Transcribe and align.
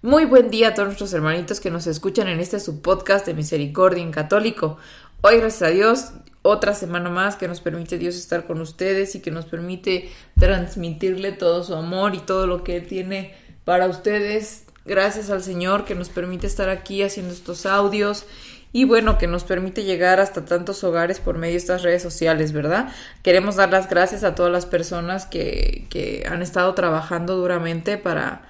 Muy 0.00 0.26
buen 0.26 0.48
día 0.48 0.68
a 0.68 0.74
todos 0.74 0.86
nuestros 0.86 1.12
hermanitos 1.12 1.58
que 1.58 1.72
nos 1.72 1.88
escuchan 1.88 2.28
en 2.28 2.38
este 2.38 2.60
subpodcast 2.60 3.26
de 3.26 3.34
Misericordia 3.34 4.00
en 4.00 4.12
Católico. 4.12 4.78
Hoy, 5.22 5.38
gracias 5.38 5.62
a 5.62 5.72
Dios, 5.72 6.12
otra 6.42 6.76
semana 6.76 7.10
más 7.10 7.34
que 7.34 7.48
nos 7.48 7.60
permite 7.60 7.98
Dios 7.98 8.14
estar 8.14 8.46
con 8.46 8.60
ustedes 8.60 9.16
y 9.16 9.20
que 9.20 9.32
nos 9.32 9.46
permite 9.46 10.08
transmitirle 10.38 11.32
todo 11.32 11.64
su 11.64 11.74
amor 11.74 12.14
y 12.14 12.20
todo 12.20 12.46
lo 12.46 12.62
que 12.62 12.76
Él 12.76 12.86
tiene 12.86 13.34
para 13.64 13.88
ustedes. 13.88 14.66
Gracias 14.86 15.30
al 15.30 15.42
Señor 15.42 15.84
que 15.84 15.96
nos 15.96 16.10
permite 16.10 16.46
estar 16.46 16.68
aquí 16.68 17.02
haciendo 17.02 17.34
estos 17.34 17.66
audios 17.66 18.24
y 18.72 18.84
bueno, 18.84 19.18
que 19.18 19.26
nos 19.26 19.42
permite 19.42 19.82
llegar 19.82 20.20
hasta 20.20 20.44
tantos 20.44 20.84
hogares 20.84 21.18
por 21.18 21.38
medio 21.38 21.54
de 21.54 21.58
estas 21.58 21.82
redes 21.82 22.02
sociales, 22.02 22.52
¿verdad? 22.52 22.94
Queremos 23.24 23.56
dar 23.56 23.72
las 23.72 23.88
gracias 23.88 24.22
a 24.22 24.36
todas 24.36 24.52
las 24.52 24.64
personas 24.64 25.26
que, 25.26 25.86
que 25.90 26.24
han 26.30 26.40
estado 26.40 26.72
trabajando 26.74 27.34
duramente 27.34 27.98
para 27.98 28.42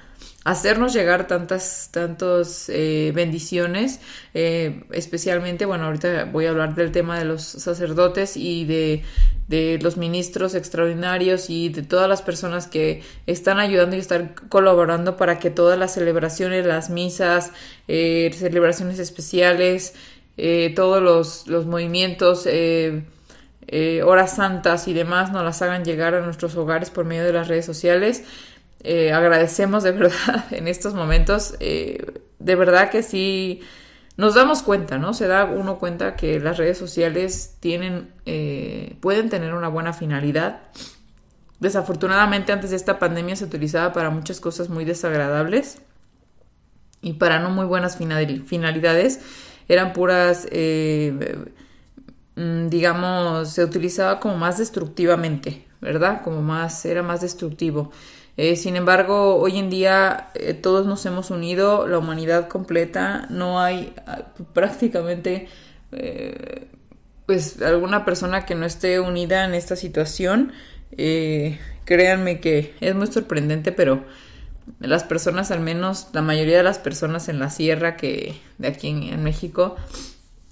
hacernos 0.44 0.94
llegar 0.94 1.26
tantas, 1.26 1.90
tantas 1.92 2.70
eh, 2.70 3.12
bendiciones, 3.14 4.00
eh, 4.32 4.84
especialmente, 4.92 5.66
bueno, 5.66 5.84
ahorita 5.84 6.24
voy 6.24 6.46
a 6.46 6.50
hablar 6.50 6.74
del 6.74 6.90
tema 6.90 7.18
de 7.18 7.26
los 7.26 7.42
sacerdotes 7.42 8.34
y 8.36 8.64
de, 8.64 9.02
de, 9.48 9.78
los 9.82 9.98
ministros 9.98 10.54
extraordinarios 10.54 11.50
y 11.50 11.68
de 11.68 11.82
todas 11.82 12.08
las 12.08 12.22
personas 12.22 12.66
que 12.66 13.02
están 13.26 13.58
ayudando 13.58 13.96
y 13.96 13.98
están 13.98 14.34
colaborando 14.48 15.18
para 15.18 15.38
que 15.38 15.50
todas 15.50 15.78
las 15.78 15.92
celebraciones, 15.92 16.64
las 16.64 16.88
misas, 16.88 17.52
eh, 17.86 18.30
celebraciones 18.34 18.98
especiales, 18.98 19.94
todos 20.76 21.02
los, 21.02 21.48
los 21.48 21.66
movimientos, 21.66 22.46
horas 24.06 24.36
santas 24.36 24.86
y 24.86 24.92
demás 24.92 25.32
nos 25.32 25.42
las 25.42 25.60
hagan 25.62 25.84
llegar 25.84 26.14
a 26.14 26.20
nuestros 26.20 26.54
hogares 26.54 26.90
por 26.90 27.04
medio 27.04 27.24
de 27.24 27.32
las 27.32 27.48
redes 27.48 27.66
sociales. 27.66 28.22
Eh, 28.84 29.12
agradecemos 29.12 29.82
de 29.82 29.92
verdad 29.92 30.44
en 30.52 30.68
estos 30.68 30.94
momentos, 30.94 31.54
eh, 31.60 32.20
de 32.38 32.54
verdad 32.54 32.90
que 32.90 33.02
sí 33.02 33.60
nos 34.16 34.34
damos 34.34 34.62
cuenta, 34.62 34.98
¿no? 34.98 35.14
Se 35.14 35.26
da 35.26 35.44
uno 35.44 35.78
cuenta 35.78 36.16
que 36.16 36.40
las 36.40 36.56
redes 36.56 36.78
sociales 36.78 37.56
tienen, 37.60 38.12
eh, 38.26 38.96
pueden 39.00 39.30
tener 39.30 39.54
una 39.54 39.68
buena 39.68 39.92
finalidad. 39.92 40.62
Desafortunadamente 41.60 42.52
antes 42.52 42.70
de 42.70 42.76
esta 42.76 42.98
pandemia 42.98 43.36
se 43.36 43.44
utilizaba 43.44 43.92
para 43.92 44.10
muchas 44.10 44.40
cosas 44.40 44.68
muy 44.68 44.84
desagradables 44.84 45.80
y 47.00 47.14
para 47.14 47.40
no 47.40 47.50
muy 47.50 47.66
buenas 47.66 47.96
finalidades. 47.96 49.20
Eran 49.68 49.92
puras, 49.92 50.46
mm, 52.36 52.68
digamos, 52.68 53.50
se 53.50 53.64
utilizaba 53.64 54.20
como 54.20 54.36
más 54.36 54.58
destructivamente, 54.58 55.66
¿verdad? 55.80 56.22
Como 56.22 56.42
más, 56.42 56.84
era 56.84 57.02
más 57.02 57.20
destructivo. 57.20 57.90
Eh, 58.40 58.54
sin 58.54 58.76
embargo, 58.76 59.34
hoy 59.34 59.58
en 59.58 59.68
día 59.68 60.30
eh, 60.34 60.54
todos 60.54 60.86
nos 60.86 61.04
hemos 61.06 61.32
unido, 61.32 61.88
la 61.88 61.98
humanidad 61.98 62.46
completa, 62.46 63.26
no 63.30 63.60
hay 63.60 63.92
ah, 64.06 64.26
prácticamente 64.54 65.48
eh, 65.90 66.68
pues 67.26 67.60
alguna 67.60 68.04
persona 68.04 68.46
que 68.46 68.54
no 68.54 68.64
esté 68.64 69.00
unida 69.00 69.44
en 69.44 69.54
esta 69.54 69.74
situación. 69.74 70.52
créanme 71.84 72.38
que 72.40 72.74
es 72.80 72.94
muy 72.94 73.08
sorprendente, 73.08 73.72
pero 73.72 74.04
las 74.78 75.02
personas, 75.02 75.50
al 75.50 75.60
menos 75.60 76.08
la 76.12 76.22
mayoría 76.22 76.58
de 76.58 76.62
las 76.62 76.78
personas 76.78 77.28
en 77.28 77.40
la 77.40 77.50
sierra 77.50 77.96
que 77.96 78.36
de 78.58 78.68
aquí 78.68 78.88
en 78.88 79.22
México, 79.24 79.74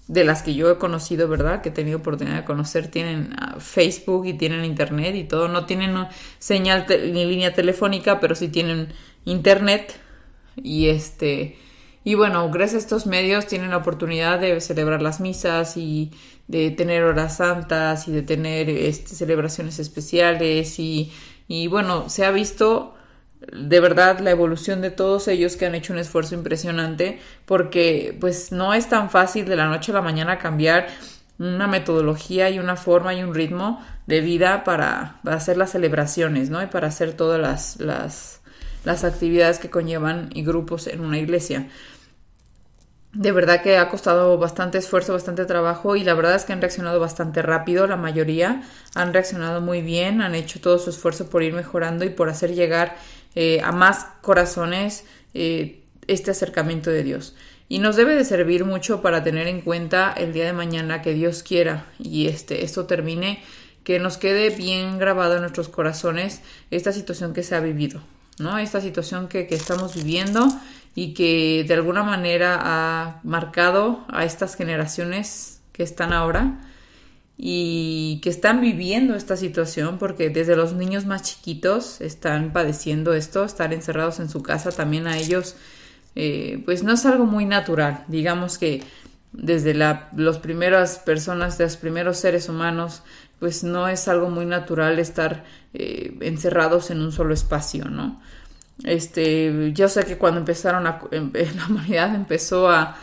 de 0.08 0.24
las 0.24 0.42
que 0.42 0.54
yo 0.54 0.70
he 0.70 0.78
conocido, 0.78 1.28
¿verdad? 1.28 1.62
Que 1.62 1.70
he 1.70 1.72
tenido 1.72 1.98
oportunidad 1.98 2.36
de 2.36 2.44
conocer, 2.44 2.88
tienen 2.88 3.34
ah, 3.38 3.56
Facebook 3.58 4.26
y 4.26 4.34
tienen 4.34 4.64
Internet 4.64 5.16
y 5.16 5.24
todo. 5.24 5.48
No 5.48 5.66
tienen 5.66 5.94
señal 6.38 6.86
ni 6.88 7.24
línea 7.24 7.54
telefónica, 7.54 8.20
pero 8.20 8.34
sí 8.34 8.48
tienen 8.48 8.92
Internet. 9.24 9.98
Y 10.56 10.88
este. 10.88 11.58
Y 12.04 12.14
bueno, 12.14 12.48
gracias 12.50 12.74
a 12.74 12.84
estos 12.84 13.06
medios 13.06 13.46
tienen 13.46 13.70
la 13.70 13.78
oportunidad 13.78 14.38
de 14.38 14.60
celebrar 14.60 15.02
las 15.02 15.20
misas 15.20 15.76
y 15.76 16.12
de 16.46 16.70
tener 16.70 17.02
horas 17.02 17.38
santas 17.38 18.06
y 18.06 18.12
de 18.12 18.22
tener 18.22 18.70
este, 18.70 19.14
celebraciones 19.14 19.80
especiales. 19.80 20.78
Y, 20.78 21.12
y 21.48 21.66
bueno, 21.66 22.08
se 22.08 22.24
ha 22.24 22.30
visto 22.30 22.95
de 23.40 23.80
verdad 23.80 24.20
la 24.20 24.30
evolución 24.30 24.80
de 24.80 24.90
todos 24.90 25.28
ellos 25.28 25.56
que 25.56 25.66
han 25.66 25.74
hecho 25.74 25.92
un 25.92 25.98
esfuerzo 25.98 26.34
impresionante 26.34 27.20
porque 27.44 28.16
pues 28.20 28.50
no 28.50 28.74
es 28.74 28.88
tan 28.88 29.10
fácil 29.10 29.46
de 29.46 29.56
la 29.56 29.66
noche 29.66 29.92
a 29.92 29.96
la 29.96 30.02
mañana 30.02 30.38
cambiar 30.38 30.88
una 31.38 31.66
metodología 31.66 32.48
y 32.50 32.58
una 32.58 32.76
forma 32.76 33.14
y 33.14 33.22
un 33.22 33.34
ritmo 33.34 33.84
de 34.06 34.20
vida 34.20 34.64
para, 34.64 35.20
hacer 35.24 35.56
las 35.56 35.72
celebraciones, 35.72 36.48
¿no? 36.48 36.62
Y 36.62 36.66
para 36.66 36.88
hacer 36.88 37.12
todas 37.12 37.40
las, 37.40 37.78
las, 37.78 38.40
las 38.84 39.04
actividades 39.04 39.58
que 39.58 39.68
conllevan 39.68 40.30
y 40.32 40.44
grupos 40.44 40.86
en 40.86 41.00
una 41.00 41.18
iglesia. 41.18 41.68
De 43.12 43.32
verdad 43.32 43.62
que 43.62 43.78
ha 43.78 43.88
costado 43.88 44.36
bastante 44.38 44.78
esfuerzo, 44.78 45.14
bastante 45.14 45.46
trabajo 45.46 45.96
y 45.96 46.04
la 46.04 46.14
verdad 46.14 46.34
es 46.34 46.44
que 46.44 46.52
han 46.52 46.60
reaccionado 46.60 47.00
bastante 47.00 47.40
rápido, 47.40 47.86
la 47.86 47.96
mayoría 47.96 48.62
han 48.94 49.12
reaccionado 49.12 49.60
muy 49.60 49.80
bien, 49.80 50.20
han 50.20 50.34
hecho 50.34 50.60
todo 50.60 50.78
su 50.78 50.90
esfuerzo 50.90 51.28
por 51.30 51.42
ir 51.42 51.54
mejorando 51.54 52.04
y 52.04 52.10
por 52.10 52.28
hacer 52.28 52.54
llegar 52.54 52.96
eh, 53.36 53.60
a 53.62 53.70
más 53.70 54.06
corazones 54.22 55.04
eh, 55.34 55.82
este 56.08 56.30
acercamiento 56.30 56.90
de 56.90 57.04
Dios. 57.04 57.36
Y 57.68 57.80
nos 57.80 57.96
debe 57.96 58.14
de 58.14 58.24
servir 58.24 58.64
mucho 58.64 59.02
para 59.02 59.22
tener 59.22 59.46
en 59.46 59.60
cuenta 59.60 60.12
el 60.16 60.32
día 60.32 60.46
de 60.46 60.54
mañana 60.54 61.02
que 61.02 61.12
Dios 61.12 61.42
quiera 61.42 61.86
y 61.98 62.28
este, 62.28 62.64
esto 62.64 62.86
termine, 62.86 63.42
que 63.84 63.98
nos 63.98 64.16
quede 64.16 64.50
bien 64.50 64.98
grabado 64.98 65.34
en 65.34 65.42
nuestros 65.42 65.68
corazones 65.68 66.40
esta 66.70 66.92
situación 66.92 67.34
que 67.34 67.42
se 67.42 67.54
ha 67.54 67.60
vivido, 67.60 68.00
¿no? 68.38 68.56
Esta 68.56 68.80
situación 68.80 69.28
que, 69.28 69.46
que 69.46 69.54
estamos 69.54 69.94
viviendo 69.94 70.48
y 70.94 71.12
que 71.12 71.64
de 71.68 71.74
alguna 71.74 72.02
manera 72.02 72.58
ha 72.60 73.20
marcado 73.22 74.04
a 74.08 74.24
estas 74.24 74.56
generaciones 74.56 75.60
que 75.72 75.82
están 75.82 76.12
ahora 76.12 76.58
y 77.38 78.20
que 78.22 78.30
están 78.30 78.60
viviendo 78.60 79.14
esta 79.14 79.36
situación 79.36 79.98
porque 79.98 80.30
desde 80.30 80.56
los 80.56 80.72
niños 80.72 81.04
más 81.04 81.22
chiquitos 81.22 82.00
están 82.00 82.52
padeciendo 82.52 83.12
esto, 83.12 83.44
estar 83.44 83.74
encerrados 83.74 84.20
en 84.20 84.30
su 84.30 84.42
casa 84.42 84.70
también 84.72 85.06
a 85.06 85.18
ellos 85.18 85.56
eh, 86.18 86.62
pues 86.64 86.82
no 86.82 86.94
es 86.94 87.04
algo 87.04 87.26
muy 87.26 87.44
natural, 87.44 88.04
digamos 88.08 88.56
que 88.56 88.82
desde 89.32 89.74
la, 89.74 90.08
las 90.16 90.38
primeras 90.38 90.98
personas, 90.98 91.58
de 91.58 91.64
los 91.64 91.76
primeros 91.76 92.16
seres 92.16 92.48
humanos, 92.48 93.02
pues 93.38 93.64
no 93.64 93.86
es 93.86 94.08
algo 94.08 94.30
muy 94.30 94.46
natural 94.46 94.98
estar 94.98 95.44
eh, 95.74 96.16
encerrados 96.22 96.90
en 96.90 97.02
un 97.02 97.12
solo 97.12 97.34
espacio, 97.34 97.84
¿no? 97.90 98.18
Este, 98.84 99.72
yo 99.74 99.90
sé 99.90 100.04
que 100.04 100.16
cuando 100.16 100.40
empezaron 100.40 100.86
a, 100.86 101.00
em, 101.10 101.30
la 101.56 101.66
humanidad 101.66 102.14
empezó 102.14 102.70
a, 102.70 102.96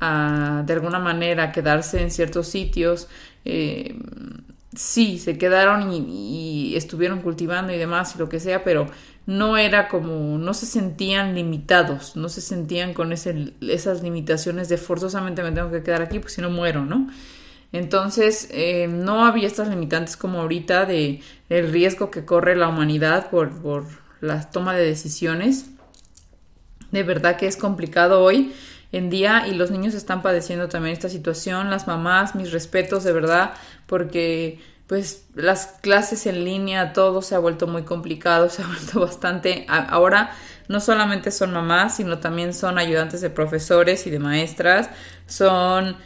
de 0.00 0.72
alguna 0.72 0.98
manera 0.98 1.52
quedarse 1.52 2.02
en 2.02 2.10
ciertos 2.10 2.48
sitios, 2.48 3.08
eh, 3.44 3.96
sí, 4.74 5.18
se 5.18 5.38
quedaron 5.38 5.90
y, 5.92 6.74
estuvieron 6.76 7.22
cultivando 7.22 7.72
y 7.72 7.78
demás 7.78 8.14
y 8.14 8.18
lo 8.18 8.28
que 8.28 8.40
sea, 8.40 8.62
pero 8.62 8.86
no 9.24 9.56
era 9.56 9.88
como, 9.88 10.38
no 10.38 10.54
se 10.54 10.66
sentían 10.66 11.34
limitados, 11.34 12.16
no 12.16 12.28
se 12.28 12.40
sentían 12.40 12.92
con 12.92 13.12
esas 13.12 14.02
limitaciones 14.02 14.68
de 14.68 14.76
forzosamente 14.76 15.42
me 15.42 15.52
tengo 15.52 15.70
que 15.70 15.82
quedar 15.82 16.02
aquí, 16.02 16.18
pues 16.18 16.34
si 16.34 16.42
no 16.42 16.50
muero, 16.50 16.84
¿no? 16.84 17.08
Entonces, 17.72 18.48
eh, 18.52 18.86
no 18.88 19.24
había 19.24 19.46
estas 19.46 19.68
limitantes 19.68 20.16
como 20.16 20.40
ahorita 20.40 20.86
de 20.86 21.20
el 21.48 21.72
riesgo 21.72 22.10
que 22.10 22.24
corre 22.24 22.56
la 22.56 22.68
humanidad 22.68 23.28
por, 23.30 23.50
por 23.60 23.84
la 24.20 24.48
toma 24.50 24.74
de 24.74 24.84
decisiones. 24.84 25.70
De 26.92 27.02
verdad 27.02 27.36
que 27.36 27.46
es 27.46 27.56
complicado 27.56 28.22
hoy 28.22 28.52
en 28.96 29.10
día 29.10 29.46
y 29.46 29.54
los 29.54 29.70
niños 29.70 29.94
están 29.94 30.22
padeciendo 30.22 30.68
también 30.68 30.92
esta 30.92 31.08
situación, 31.08 31.70
las 31.70 31.86
mamás, 31.86 32.34
mis 32.34 32.52
respetos 32.52 33.04
de 33.04 33.12
verdad, 33.12 33.52
porque 33.86 34.60
pues 34.86 35.26
las 35.34 35.66
clases 35.80 36.26
en 36.26 36.44
línea, 36.44 36.92
todo 36.92 37.20
se 37.20 37.34
ha 37.34 37.38
vuelto 37.38 37.66
muy 37.66 37.82
complicado, 37.82 38.48
se 38.50 38.62
ha 38.62 38.66
vuelto 38.66 39.00
bastante, 39.00 39.66
ahora 39.68 40.30
no 40.68 40.80
solamente 40.80 41.30
son 41.30 41.52
mamás, 41.52 41.96
sino 41.96 42.18
también 42.18 42.54
son 42.54 42.78
ayudantes 42.78 43.20
de 43.20 43.30
profesores 43.30 44.06
y 44.06 44.10
de 44.10 44.18
maestras, 44.18 44.90
son 45.26 45.96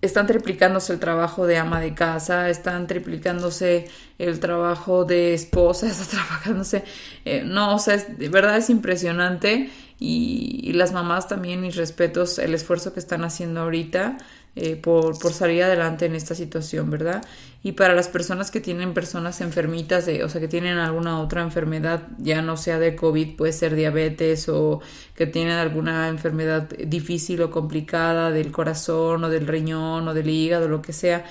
están 0.00 0.28
triplicándose 0.28 0.92
el 0.92 1.00
trabajo 1.00 1.44
de 1.44 1.58
ama 1.58 1.80
de 1.80 1.92
casa, 1.92 2.48
están 2.48 2.86
triplicándose 2.86 3.88
el 4.18 4.38
trabajo 4.38 5.04
de 5.04 5.34
esposa, 5.34 5.86
está 5.90 6.04
trabajándose, 6.04 6.84
eh, 7.24 7.42
no, 7.44 7.74
o 7.74 7.78
sea, 7.78 7.96
de 7.96 8.28
verdad 8.28 8.56
es 8.56 8.70
impresionante 8.70 9.70
y, 10.00 10.72
las 10.74 10.92
mamás 10.92 11.26
también, 11.26 11.60
mis 11.60 11.74
respetos, 11.74 12.38
el 12.38 12.54
esfuerzo 12.54 12.92
que 12.92 13.00
están 13.00 13.24
haciendo 13.24 13.62
ahorita 13.62 14.18
eh, 14.54 14.76
por, 14.76 15.18
por, 15.18 15.32
salir 15.32 15.64
adelante 15.64 16.06
en 16.06 16.14
esta 16.14 16.36
situación, 16.36 16.88
¿verdad? 16.90 17.24
Y 17.64 17.72
para 17.72 17.94
las 17.94 18.06
personas 18.06 18.52
que 18.52 18.60
tienen 18.60 18.94
personas 18.94 19.40
enfermitas, 19.40 20.06
de, 20.06 20.22
o 20.22 20.28
sea, 20.28 20.40
que 20.40 20.46
tienen 20.46 20.78
alguna 20.78 21.20
otra 21.20 21.42
enfermedad, 21.42 22.06
ya 22.18 22.42
no 22.42 22.56
sea 22.56 22.78
de 22.78 22.94
COVID, 22.94 23.36
puede 23.36 23.52
ser 23.52 23.74
diabetes 23.74 24.48
o 24.48 24.80
que 25.16 25.26
tienen 25.26 25.54
alguna 25.54 26.08
enfermedad 26.08 26.68
difícil 26.68 27.42
o 27.42 27.50
complicada 27.50 28.30
del 28.30 28.52
corazón 28.52 29.24
o 29.24 29.28
del 29.28 29.48
riñón 29.48 30.06
o 30.06 30.14
del 30.14 30.30
hígado, 30.30 30.68
lo 30.68 30.80
que 30.80 30.92
sea, 30.92 31.24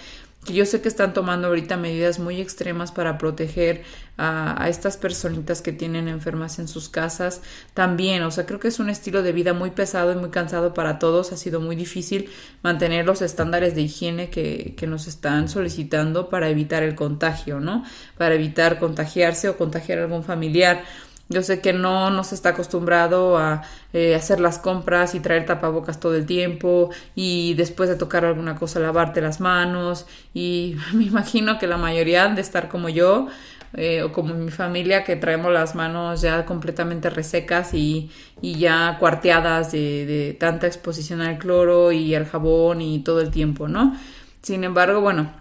yo 0.54 0.66
sé 0.66 0.82
que 0.82 0.88
están 0.88 1.14
tomando 1.14 1.48
ahorita 1.48 1.78
medidas 1.78 2.20
muy 2.20 2.42
extremas 2.42 2.92
para 2.92 3.18
proteger 3.18 3.84
a, 4.18 4.68
estas 4.68 4.98
personitas 4.98 5.62
que 5.62 5.72
tienen 5.72 6.08
enfermas 6.08 6.60
en 6.60 6.68
sus 6.68 6.90
casas 6.90 7.42
también, 7.74 8.24
o 8.24 8.32
sea, 8.32 8.46
creo 8.46 8.60
que 8.60 8.68
es 8.68 8.80
un 8.80 8.90
estilo 8.90 9.22
de 9.22 9.32
vida 9.32 9.54
muy 9.54 9.72
pesado 9.72 10.12
y 10.12 10.16
muy 10.16 10.30
cansado 10.30 10.74
para 10.74 11.00
todos, 11.00 11.32
ha 11.32 11.38
sido 11.38 11.62
muy 11.62 11.76
difícil 11.76 12.30
mantener 12.64 13.06
los 13.06 13.22
estándares 13.22 13.76
de 13.76 13.82
higiene 13.82 14.30
que, 14.30 14.74
que 14.76 14.88
nos 14.88 15.08
están 15.08 15.50
solicitando 15.50 16.30
para 16.30 16.50
evitar 16.50 16.84
el 16.84 16.96
contagio, 16.96 17.60
¿no? 17.60 17.84
Para 18.18 18.36
evitar 18.36 18.80
contagiarse 18.80 19.50
o 19.50 19.58
contagiar 19.58 20.00
a 20.00 20.04
algún 20.04 20.24
familiar. 20.24 20.84
Yo 21.30 21.44
sé 21.44 21.60
que 21.60 21.74
no 21.74 22.10
nos 22.10 22.32
está 22.32 22.50
acostumbrado 22.50 23.38
a 23.38 23.64
eh, 23.92 24.16
hacer 24.16 24.40
las 24.40 24.60
compras 24.60 25.14
y 25.14 25.20
traer 25.20 25.46
tapabocas 25.46 26.00
todo 26.00 26.16
el 26.16 26.26
tiempo 26.26 26.90
y 27.16 27.54
después 27.56 27.90
de 27.90 27.98
tocar 27.98 28.24
alguna 28.24 28.56
cosa 28.56 28.80
lavarte 28.80 29.22
las 29.22 29.42
manos 29.42 30.08
y 30.34 30.78
me 30.94 31.04
imagino 31.04 31.60
que 31.60 31.68
la 31.68 31.78
mayoría 31.78 32.24
han 32.24 32.36
de 32.36 32.42
estar 32.42 32.70
como 32.70 32.88
yo 32.88 33.28
eh, 33.74 34.02
o 34.04 34.14
como 34.14 34.34
mi 34.34 34.52
familia 34.52 35.04
que 35.04 35.18
traemos 35.18 35.52
las 35.52 35.76
manos 35.76 36.22
ya 36.22 36.46
completamente 36.46 37.10
resecas 37.10 37.74
y, 37.74 38.10
y 38.42 38.58
ya 38.58 38.96
cuarteadas 38.98 39.74
de, 39.74 40.06
de 40.06 40.34
tanta 40.34 40.68
exposición 40.68 41.22
al 41.22 41.38
cloro 41.38 41.92
y 41.92 42.16
al 42.16 42.26
jabón 42.26 42.82
y 42.82 43.00
todo 43.00 43.20
el 43.20 43.32
tiempo, 43.32 43.68
¿no? 43.68 43.98
Sin 44.42 44.64
embargo, 44.64 45.02
bueno, 45.02 45.34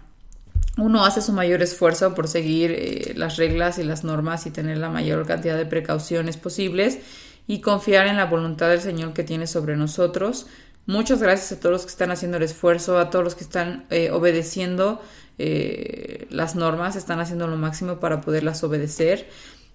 uno 0.77 1.03
hace 1.03 1.21
su 1.21 1.33
mayor 1.33 1.61
esfuerzo 1.61 2.13
por 2.13 2.27
seguir 2.27 2.71
eh, 2.71 3.13
las 3.15 3.37
reglas 3.37 3.79
y 3.79 3.83
las 3.83 4.03
normas 4.03 4.45
y 4.45 4.51
tener 4.51 4.77
la 4.77 4.89
mayor 4.89 5.25
cantidad 5.25 5.57
de 5.57 5.65
precauciones 5.65 6.37
posibles 6.37 6.99
y 7.47 7.61
confiar 7.61 8.07
en 8.07 8.17
la 8.17 8.25
voluntad 8.25 8.69
del 8.69 8.81
Señor 8.81 9.13
que 9.13 9.23
tiene 9.23 9.47
sobre 9.47 9.75
nosotros. 9.75 10.45
Muchas 10.85 11.21
gracias 11.21 11.51
a 11.51 11.59
todos 11.59 11.73
los 11.73 11.81
que 11.81 11.91
están 11.91 12.11
haciendo 12.11 12.37
el 12.37 12.43
esfuerzo, 12.43 12.99
a 12.99 13.09
todos 13.09 13.25
los 13.25 13.35
que 13.35 13.43
están 13.43 13.85
eh, 13.89 14.11
obedeciendo 14.11 15.01
eh, 15.39 16.27
las 16.29 16.55
normas, 16.55 16.95
están 16.95 17.19
haciendo 17.19 17.47
lo 17.47 17.57
máximo 17.57 17.99
para 17.99 18.21
poderlas 18.21 18.63
obedecer. 18.63 19.27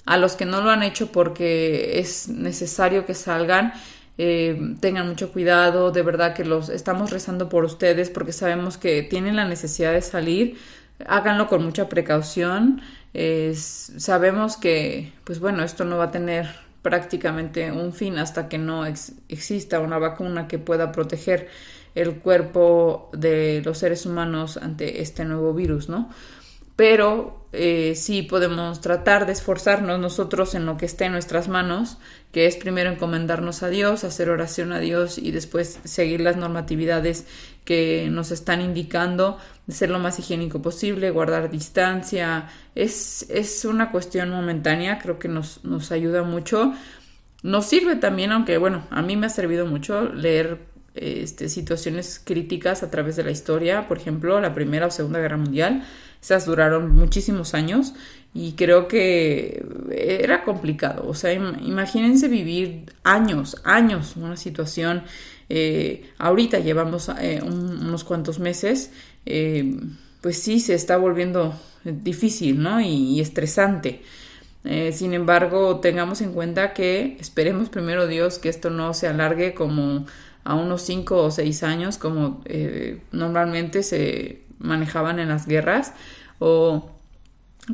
A 0.06 0.16
los 0.18 0.34
que 0.34 0.46
no 0.46 0.62
lo 0.62 0.70
han 0.70 0.82
hecho 0.82 1.10
porque 1.12 1.98
es 1.98 2.28
necesario 2.28 3.06
que 3.06 3.14
salgan, 3.14 3.72
tengan 4.16 5.08
mucho 5.08 5.32
cuidado, 5.32 5.90
de 5.90 6.02
verdad 6.02 6.34
que 6.34 6.44
los 6.44 6.68
estamos 6.68 7.10
rezando 7.10 7.48
por 7.48 7.64
ustedes 7.64 8.10
porque 8.10 8.32
sabemos 8.32 8.76
que 8.78 9.02
tienen 9.02 9.36
la 9.36 9.46
necesidad 9.46 9.92
de 9.92 10.02
salir 10.02 10.58
háganlo 11.06 11.48
con 11.48 11.64
mucha 11.64 11.88
precaución. 11.88 12.80
sabemos 13.96 14.56
que, 14.56 15.12
pues 15.24 15.40
bueno, 15.40 15.62
esto 15.62 15.84
no 15.84 15.98
va 15.98 16.04
a 16.04 16.10
tener 16.10 16.48
prácticamente 16.82 17.70
un 17.70 17.92
fin 17.92 18.18
hasta 18.18 18.48
que 18.48 18.58
no 18.58 18.84
exista 18.86 19.80
una 19.80 19.98
vacuna 19.98 20.48
que 20.48 20.58
pueda 20.58 20.92
proteger 20.92 21.48
el 21.94 22.16
cuerpo 22.16 23.10
de 23.12 23.62
los 23.64 23.78
seres 23.78 24.06
humanos 24.06 24.56
ante 24.56 25.02
este 25.02 25.24
nuevo 25.24 25.54
virus, 25.54 25.88
¿no? 25.88 26.10
Pero 26.74 27.46
eh, 27.52 27.92
sí 27.96 28.22
podemos 28.22 28.80
tratar 28.80 29.26
de 29.26 29.32
esforzarnos 29.32 30.00
nosotros 30.00 30.54
en 30.54 30.64
lo 30.64 30.78
que 30.78 30.86
esté 30.86 31.04
en 31.04 31.12
nuestras 31.12 31.48
manos, 31.48 31.98
que 32.32 32.46
es 32.46 32.56
primero 32.56 32.90
encomendarnos 32.90 33.62
a 33.62 33.68
Dios, 33.68 34.04
hacer 34.04 34.30
oración 34.30 34.72
a 34.72 34.80
Dios 34.80 35.18
y 35.18 35.32
después 35.32 35.78
seguir 35.84 36.22
las 36.22 36.36
normatividades 36.36 37.26
que 37.64 38.08
nos 38.10 38.30
están 38.30 38.60
indicando 38.60 39.38
ser 39.68 39.90
lo 39.90 39.98
más 39.98 40.18
higiénico 40.18 40.60
posible, 40.60 41.10
guardar 41.10 41.50
distancia. 41.50 42.48
Es, 42.74 43.26
es 43.30 43.64
una 43.64 43.90
cuestión 43.90 44.30
momentánea, 44.30 44.98
creo 44.98 45.18
que 45.18 45.28
nos, 45.28 45.64
nos 45.64 45.92
ayuda 45.92 46.22
mucho. 46.22 46.74
Nos 47.42 47.66
sirve 47.66 47.96
también, 47.96 48.32
aunque 48.32 48.58
bueno, 48.58 48.86
a 48.90 49.02
mí 49.02 49.16
me 49.16 49.26
ha 49.26 49.30
servido 49.30 49.66
mucho 49.66 50.12
leer 50.12 50.60
este, 50.94 51.48
situaciones 51.48 52.20
críticas 52.22 52.82
a 52.82 52.90
través 52.90 53.16
de 53.16 53.24
la 53.24 53.30
historia, 53.30 53.88
por 53.88 53.98
ejemplo, 53.98 54.40
la 54.40 54.54
Primera 54.54 54.86
o 54.86 54.90
Segunda 54.90 55.20
Guerra 55.20 55.38
Mundial. 55.38 55.84
Esas 56.20 56.46
duraron 56.46 56.94
muchísimos 56.94 57.54
años 57.54 57.94
y 58.34 58.52
creo 58.52 58.88
que 58.88 59.64
era 59.90 60.44
complicado. 60.44 61.04
O 61.06 61.14
sea, 61.14 61.32
imagínense 61.32 62.28
vivir 62.28 62.86
años, 63.04 63.60
años 63.64 64.16
una 64.16 64.36
situación. 64.36 65.02
Eh, 65.48 66.10
ahorita 66.18 66.60
llevamos 66.60 67.10
eh, 67.20 67.40
unos 67.44 68.04
cuantos 68.04 68.38
meses 68.38 68.90
eh, 69.26 69.76
pues 70.22 70.38
sí 70.38 70.60
se 70.60 70.74
está 70.74 70.96
volviendo 70.96 71.54
difícil, 71.84 72.62
¿no? 72.62 72.80
Y, 72.80 73.20
estresante. 73.20 74.02
Eh, 74.64 74.92
sin 74.92 75.12
embargo, 75.12 75.80
tengamos 75.80 76.20
en 76.22 76.32
cuenta 76.32 76.72
que 76.72 77.16
esperemos 77.20 77.68
primero 77.68 78.06
Dios 78.06 78.38
que 78.38 78.48
esto 78.48 78.70
no 78.70 78.94
se 78.94 79.08
alargue 79.08 79.52
como 79.52 80.06
a 80.44 80.54
unos 80.54 80.82
cinco 80.82 81.22
o 81.22 81.30
seis 81.30 81.62
años 81.62 81.98
como 81.98 82.42
normalmente 83.12 83.82
se 83.82 84.42
manejaban 84.58 85.18
en 85.18 85.28
las 85.28 85.46
guerras 85.46 85.94
o 86.38 86.91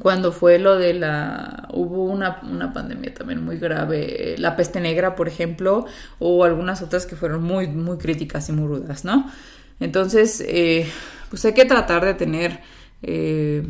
cuando 0.00 0.32
fue 0.32 0.58
lo 0.58 0.76
de 0.76 0.92
la 0.94 1.66
hubo 1.72 2.04
una, 2.04 2.40
una, 2.42 2.74
pandemia 2.74 3.14
también 3.14 3.42
muy 3.42 3.58
grave 3.58 4.34
la 4.36 4.54
peste 4.54 4.80
negra 4.80 5.16
por 5.16 5.28
ejemplo 5.28 5.86
o 6.18 6.44
algunas 6.44 6.82
otras 6.82 7.06
que 7.06 7.16
fueron 7.16 7.42
muy 7.42 7.68
muy 7.68 7.96
críticas 7.96 8.50
y 8.50 8.52
muy 8.52 8.66
rudas 8.66 9.06
no 9.06 9.30
entonces 9.80 10.42
eh, 10.46 10.86
pues 11.30 11.44
hay 11.44 11.52
que 11.52 11.64
tratar 11.64 12.04
de 12.04 12.14
tener, 12.14 12.60
eh, 13.02 13.66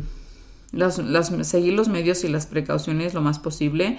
las, 0.71 1.01
seguir 1.43 1.73
los 1.73 1.89
medios 1.89 2.23
y 2.23 2.27
las 2.27 2.47
precauciones 2.47 3.13
lo 3.13 3.21
más 3.21 3.39
posible. 3.39 3.97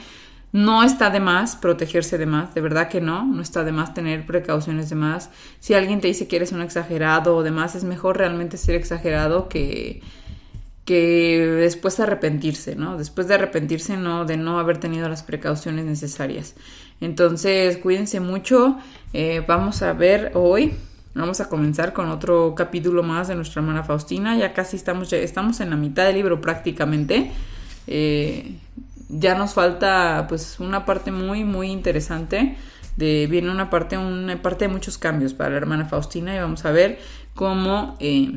No 0.52 0.82
está 0.82 1.10
de 1.10 1.20
más 1.20 1.54
protegerse 1.54 2.18
de 2.18 2.26
más, 2.26 2.54
de 2.54 2.60
verdad 2.60 2.88
que 2.88 3.00
no, 3.00 3.24
no 3.24 3.40
está 3.40 3.62
de 3.62 3.70
más 3.70 3.94
tener 3.94 4.26
precauciones 4.26 4.90
de 4.90 4.96
más. 4.96 5.30
Si 5.60 5.74
alguien 5.74 6.00
te 6.00 6.08
dice 6.08 6.26
que 6.26 6.36
eres 6.36 6.50
un 6.50 6.60
exagerado 6.60 7.36
o 7.36 7.44
demás, 7.44 7.76
es 7.76 7.84
mejor 7.84 8.18
realmente 8.18 8.56
ser 8.56 8.74
exagerado 8.74 9.48
que, 9.48 10.02
que 10.90 11.46
después 11.46 12.00
arrepentirse, 12.00 12.74
¿no? 12.74 12.96
Después 12.96 13.28
de 13.28 13.34
arrepentirse, 13.34 13.96
no, 13.96 14.24
de 14.24 14.36
no 14.36 14.58
haber 14.58 14.78
tenido 14.78 15.08
las 15.08 15.22
precauciones 15.22 15.84
necesarias. 15.84 16.56
Entonces, 17.00 17.76
cuídense 17.76 18.18
mucho. 18.18 18.76
Eh, 19.12 19.44
vamos 19.46 19.82
a 19.82 19.92
ver 19.92 20.32
hoy 20.34 20.74
Vamos 21.14 21.40
a 21.40 21.48
comenzar 21.48 21.92
con 21.92 22.08
otro 22.08 22.54
capítulo 22.56 23.04
más 23.04 23.28
de 23.28 23.36
nuestra 23.36 23.62
hermana 23.62 23.84
Faustina. 23.84 24.36
Ya 24.36 24.52
casi 24.52 24.76
estamos, 24.76 25.10
ya 25.10 25.18
estamos 25.18 25.60
en 25.60 25.70
la 25.70 25.76
mitad 25.76 26.06
del 26.06 26.16
libro 26.16 26.40
prácticamente. 26.40 27.30
Eh, 27.86 28.56
ya 29.08 29.36
nos 29.36 29.54
falta 29.54 30.26
pues 30.28 30.58
una 30.58 30.84
parte 30.84 31.12
muy, 31.12 31.44
muy 31.44 31.70
interesante. 31.70 32.56
De, 32.96 33.28
viene 33.28 33.50
una 33.50 33.70
parte, 33.70 33.96
una 33.96 34.42
parte 34.42 34.66
de 34.66 34.72
muchos 34.72 34.98
cambios 34.98 35.34
para 35.34 35.50
la 35.50 35.56
hermana 35.56 35.84
Faustina 35.84 36.34
y 36.34 36.38
vamos 36.40 36.64
a 36.64 36.72
ver 36.72 36.98
cómo 37.34 37.96
eh, 38.00 38.32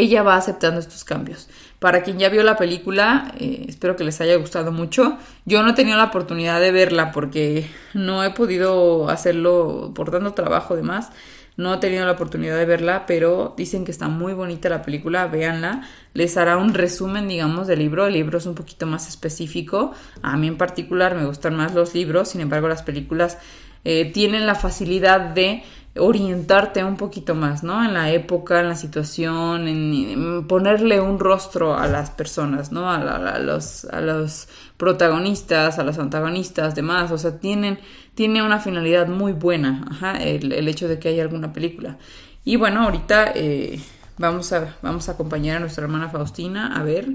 ella 0.00 0.22
va 0.22 0.36
aceptando 0.36 0.80
estos 0.80 1.04
cambios. 1.04 1.48
Para 1.78 2.02
quien 2.02 2.18
ya 2.18 2.28
vio 2.28 2.42
la 2.42 2.56
película, 2.56 3.32
eh, 3.38 3.66
espero 3.68 3.96
que 3.96 4.04
les 4.04 4.20
haya 4.20 4.36
gustado 4.36 4.72
mucho. 4.72 5.18
Yo 5.44 5.62
no 5.62 5.70
he 5.70 5.74
tenido 5.74 5.96
la 5.96 6.04
oportunidad 6.04 6.60
de 6.60 6.72
verla 6.72 7.12
porque 7.12 7.68
no 7.92 8.24
he 8.24 8.30
podido 8.30 9.08
hacerlo 9.08 9.92
por 9.94 10.10
tanto 10.10 10.32
trabajo 10.32 10.76
demás. 10.76 11.10
No 11.56 11.74
he 11.74 11.76
tenido 11.76 12.04
la 12.04 12.12
oportunidad 12.12 12.56
de 12.56 12.64
verla, 12.64 13.06
pero 13.06 13.54
dicen 13.56 13.84
que 13.84 13.92
está 13.92 14.08
muy 14.08 14.32
bonita 14.32 14.68
la 14.68 14.82
película, 14.82 15.28
véanla. 15.28 15.82
Les 16.12 16.36
hará 16.36 16.56
un 16.56 16.74
resumen, 16.74 17.28
digamos, 17.28 17.68
del 17.68 17.78
libro. 17.78 18.06
El 18.06 18.14
libro 18.14 18.38
es 18.38 18.46
un 18.46 18.56
poquito 18.56 18.86
más 18.86 19.08
específico. 19.08 19.92
A 20.22 20.36
mí 20.36 20.48
en 20.48 20.56
particular 20.56 21.14
me 21.14 21.26
gustan 21.26 21.54
más 21.54 21.74
los 21.74 21.94
libros, 21.94 22.30
sin 22.30 22.40
embargo 22.40 22.66
las 22.66 22.82
películas 22.82 23.38
eh, 23.84 24.10
tienen 24.12 24.46
la 24.46 24.54
facilidad 24.54 25.20
de 25.20 25.62
orientarte 25.96 26.82
un 26.82 26.96
poquito 26.96 27.34
más, 27.34 27.62
¿no? 27.62 27.84
En 27.84 27.94
la 27.94 28.10
época, 28.10 28.60
en 28.60 28.68
la 28.68 28.74
situación, 28.74 29.68
en, 29.68 30.46
ponerle 30.48 31.00
un 31.00 31.20
rostro 31.20 31.76
a 31.76 31.86
las 31.86 32.10
personas, 32.10 32.72
¿no? 32.72 32.90
A, 32.90 33.38
los, 33.38 33.84
a 33.84 34.00
los 34.00 34.48
protagonistas, 34.76 35.78
a 35.78 35.84
los 35.84 35.98
antagonistas, 35.98 36.74
demás, 36.74 37.12
o 37.12 37.18
sea, 37.18 37.38
tienen, 37.38 37.78
tiene 38.14 38.42
una 38.42 38.58
finalidad 38.58 39.06
muy 39.06 39.32
buena, 39.32 39.84
ajá, 39.90 40.22
el, 40.22 40.52
el 40.52 40.66
hecho 40.68 40.88
de 40.88 40.98
que 40.98 41.10
haya 41.10 41.22
alguna 41.22 41.52
película. 41.52 41.96
Y 42.44 42.56
bueno, 42.56 42.82
ahorita 42.82 43.32
eh, 43.34 43.80
vamos, 44.18 44.52
a, 44.52 44.76
vamos 44.82 45.08
a 45.08 45.12
acompañar 45.12 45.58
a 45.58 45.60
nuestra 45.60 45.84
hermana 45.84 46.10
Faustina 46.10 46.76
a 46.76 46.82
ver 46.82 47.08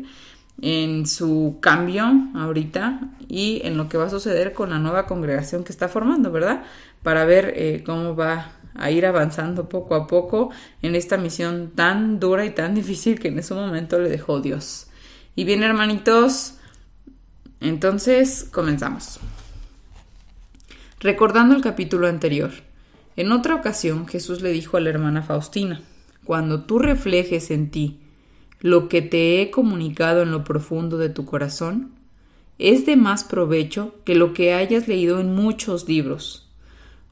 en 0.61 1.05
su 1.05 1.57
cambio 1.61 2.05
ahorita 2.35 2.99
y 3.27 3.61
en 3.63 3.77
lo 3.77 3.87
que 3.87 3.97
va 3.97 4.05
a 4.05 4.09
suceder 4.09 4.53
con 4.53 4.71
la 4.71 4.79
nueva 4.79 5.05
congregación 5.05 5.63
que 5.63 5.71
está 5.71 5.87
formando, 5.87 6.31
¿verdad? 6.31 6.63
Para 7.03 7.25
ver 7.25 7.53
eh, 7.55 7.83
cómo 7.85 8.15
va 8.15 8.53
a 8.79 8.91
ir 8.91 9.05
avanzando 9.05 9.69
poco 9.69 9.93
a 9.95 10.07
poco 10.07 10.49
en 10.81 10.95
esta 10.95 11.17
misión 11.17 11.71
tan 11.75 12.19
dura 12.19 12.45
y 12.45 12.51
tan 12.51 12.73
difícil 12.73 13.19
que 13.19 13.27
en 13.27 13.39
ese 13.39 13.53
momento 13.53 13.99
le 13.99 14.09
dejó 14.09 14.39
Dios. 14.39 14.87
Y 15.35 15.43
bien, 15.43 15.63
hermanitos, 15.63 16.55
entonces 17.61 18.47
comenzamos. 18.51 19.19
Recordando 20.99 21.55
el 21.55 21.61
capítulo 21.61 22.07
anterior, 22.07 22.51
en 23.15 23.31
otra 23.31 23.55
ocasión 23.55 24.07
Jesús 24.07 24.41
le 24.41 24.51
dijo 24.51 24.77
a 24.77 24.79
la 24.79 24.89
hermana 24.89 25.21
Faustina, 25.21 25.81
cuando 26.23 26.63
tú 26.63 26.79
reflejes 26.79 27.51
en 27.51 27.71
ti 27.71 27.99
lo 28.59 28.89
que 28.89 29.01
te 29.01 29.41
he 29.41 29.51
comunicado 29.51 30.21
en 30.21 30.31
lo 30.31 30.43
profundo 30.43 30.97
de 30.97 31.09
tu 31.09 31.25
corazón, 31.25 31.91
es 32.57 32.85
de 32.85 32.97
más 32.97 33.23
provecho 33.23 33.95
que 34.03 34.15
lo 34.15 34.33
que 34.33 34.53
hayas 34.53 34.87
leído 34.87 35.19
en 35.19 35.33
muchos 35.33 35.87
libros. 35.87 36.48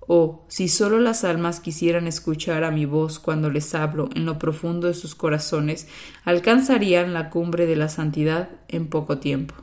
O 0.07 0.45
si 0.47 0.69
solo 0.69 0.99
las 0.99 1.23
almas 1.23 1.59
quisieran 1.59 2.07
escuchar 2.07 2.63
a 2.63 2.71
mi 2.71 2.85
voz 2.85 3.19
cuando 3.19 3.49
les 3.49 3.75
hablo 3.75 4.09
en 4.15 4.25
lo 4.25 4.39
profundo 4.39 4.87
de 4.87 4.93
sus 4.93 5.15
corazones, 5.15 5.87
alcanzarían 6.23 7.13
la 7.13 7.29
cumbre 7.29 7.65
de 7.65 7.75
la 7.75 7.89
santidad 7.89 8.49
en 8.69 8.87
poco 8.87 9.17
tiempo. 9.19 9.53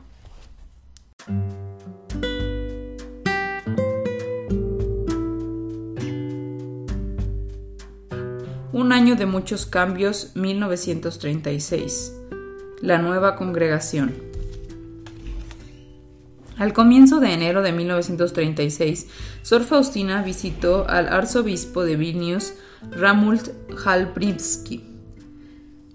Un 8.71 8.91
año 8.91 9.15
de 9.15 9.25
muchos 9.25 9.65
cambios, 9.65 10.31
1936. 10.35 12.13
La 12.81 12.99
nueva 12.99 13.35
congregación. 13.35 14.24
Al 16.57 16.71
comienzo 16.71 17.19
de 17.19 17.33
enero 17.33 17.61
de 17.61 17.73
1936, 17.73 19.07
Sor 19.41 19.63
Faustina 19.65 20.21
visitó 20.21 20.87
al 20.87 21.09
arzobispo 21.09 21.83
de 21.83 21.97
Vilnius, 21.97 22.53
Ramult 22.91 23.49
Halbrimsky, 23.85 24.81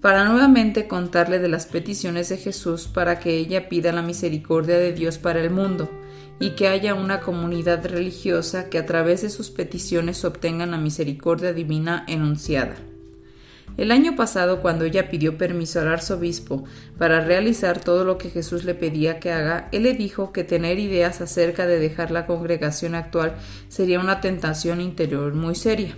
para 0.01 0.25
nuevamente 0.25 0.87
contarle 0.87 1.39
de 1.39 1.47
las 1.47 1.65
peticiones 1.65 2.29
de 2.29 2.37
Jesús 2.37 2.87
para 2.87 3.19
que 3.19 3.37
ella 3.37 3.69
pida 3.69 3.91
la 3.91 4.03
misericordia 4.03 4.77
de 4.77 4.93
Dios 4.93 5.17
para 5.17 5.41
el 5.41 5.49
mundo 5.49 5.89
y 6.39 6.51
que 6.51 6.67
haya 6.67 6.93
una 6.93 7.21
comunidad 7.21 7.83
religiosa 7.85 8.69
que 8.69 8.77
a 8.77 8.85
través 8.85 9.23
de 9.23 9.31
sus 9.31 9.49
peticiones 9.49 10.23
obtengan 10.25 10.71
la 10.71 10.77
misericordia 10.77 11.53
divina 11.53 12.03
enunciada. 12.07 12.75
El 13.77 13.91
año 13.91 14.15
pasado, 14.15 14.61
cuando 14.61 14.85
ella 14.85 15.09
pidió 15.09 15.37
permiso 15.37 15.79
al 15.79 15.87
arzobispo 15.87 16.65
para 16.97 17.21
realizar 17.21 17.79
todo 17.79 18.03
lo 18.03 18.17
que 18.17 18.29
Jesús 18.29 18.65
le 18.65 18.75
pedía 18.75 19.19
que 19.19 19.31
haga, 19.31 19.69
él 19.71 19.83
le 19.83 19.93
dijo 19.93 20.31
que 20.33 20.43
tener 20.43 20.77
ideas 20.77 21.21
acerca 21.21 21.65
de 21.65 21.79
dejar 21.79 22.11
la 22.11 22.25
congregación 22.25 22.95
actual 22.95 23.35
sería 23.69 23.99
una 23.99 24.21
tentación 24.21 24.81
interior 24.81 25.33
muy 25.33 25.55
seria. 25.55 25.95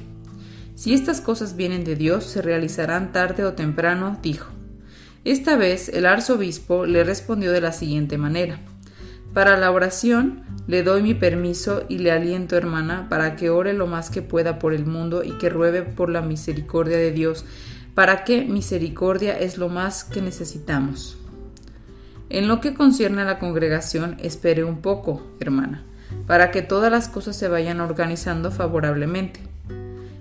Si 0.75 0.93
estas 0.93 1.21
cosas 1.21 1.55
vienen 1.55 1.83
de 1.83 1.95
Dios, 1.95 2.23
se 2.23 2.41
realizarán 2.41 3.11
tarde 3.11 3.43
o 3.43 3.53
temprano, 3.53 4.19
dijo. 4.21 4.51
Esta 5.25 5.55
vez 5.55 5.89
el 5.89 6.05
arzobispo 6.05 6.85
le 6.85 7.03
respondió 7.03 7.51
de 7.51 7.61
la 7.61 7.71
siguiente 7.71 8.17
manera 8.17 8.59
para 9.33 9.57
la 9.57 9.71
oración 9.71 10.43
le 10.67 10.83
doy 10.83 11.03
mi 11.03 11.13
permiso 11.13 11.83
y 11.89 11.97
le 11.97 12.11
aliento, 12.11 12.55
hermana, 12.55 13.07
para 13.09 13.35
que 13.35 13.49
ore 13.49 13.73
lo 13.73 13.87
más 13.87 14.09
que 14.09 14.21
pueda 14.21 14.59
por 14.59 14.73
el 14.73 14.85
mundo 14.85 15.23
y 15.23 15.31
que 15.37 15.49
ruebe 15.49 15.81
por 15.81 16.09
la 16.09 16.21
misericordia 16.21 16.97
de 16.97 17.11
Dios, 17.11 17.45
para 17.95 18.23
que 18.23 18.45
misericordia 18.45 19.37
es 19.37 19.57
lo 19.57 19.69
más 19.69 20.03
que 20.03 20.21
necesitamos. 20.21 21.17
En 22.29 22.47
lo 22.47 22.61
que 22.61 22.73
concierne 22.73 23.21
a 23.21 23.25
la 23.25 23.39
congregación, 23.39 24.17
espere 24.19 24.63
un 24.63 24.81
poco, 24.81 25.21
hermana, 25.39 25.83
para 26.25 26.49
que 26.49 26.61
todas 26.61 26.91
las 26.91 27.09
cosas 27.09 27.35
se 27.35 27.49
vayan 27.49 27.81
organizando 27.81 28.49
favorablemente. 28.49 29.41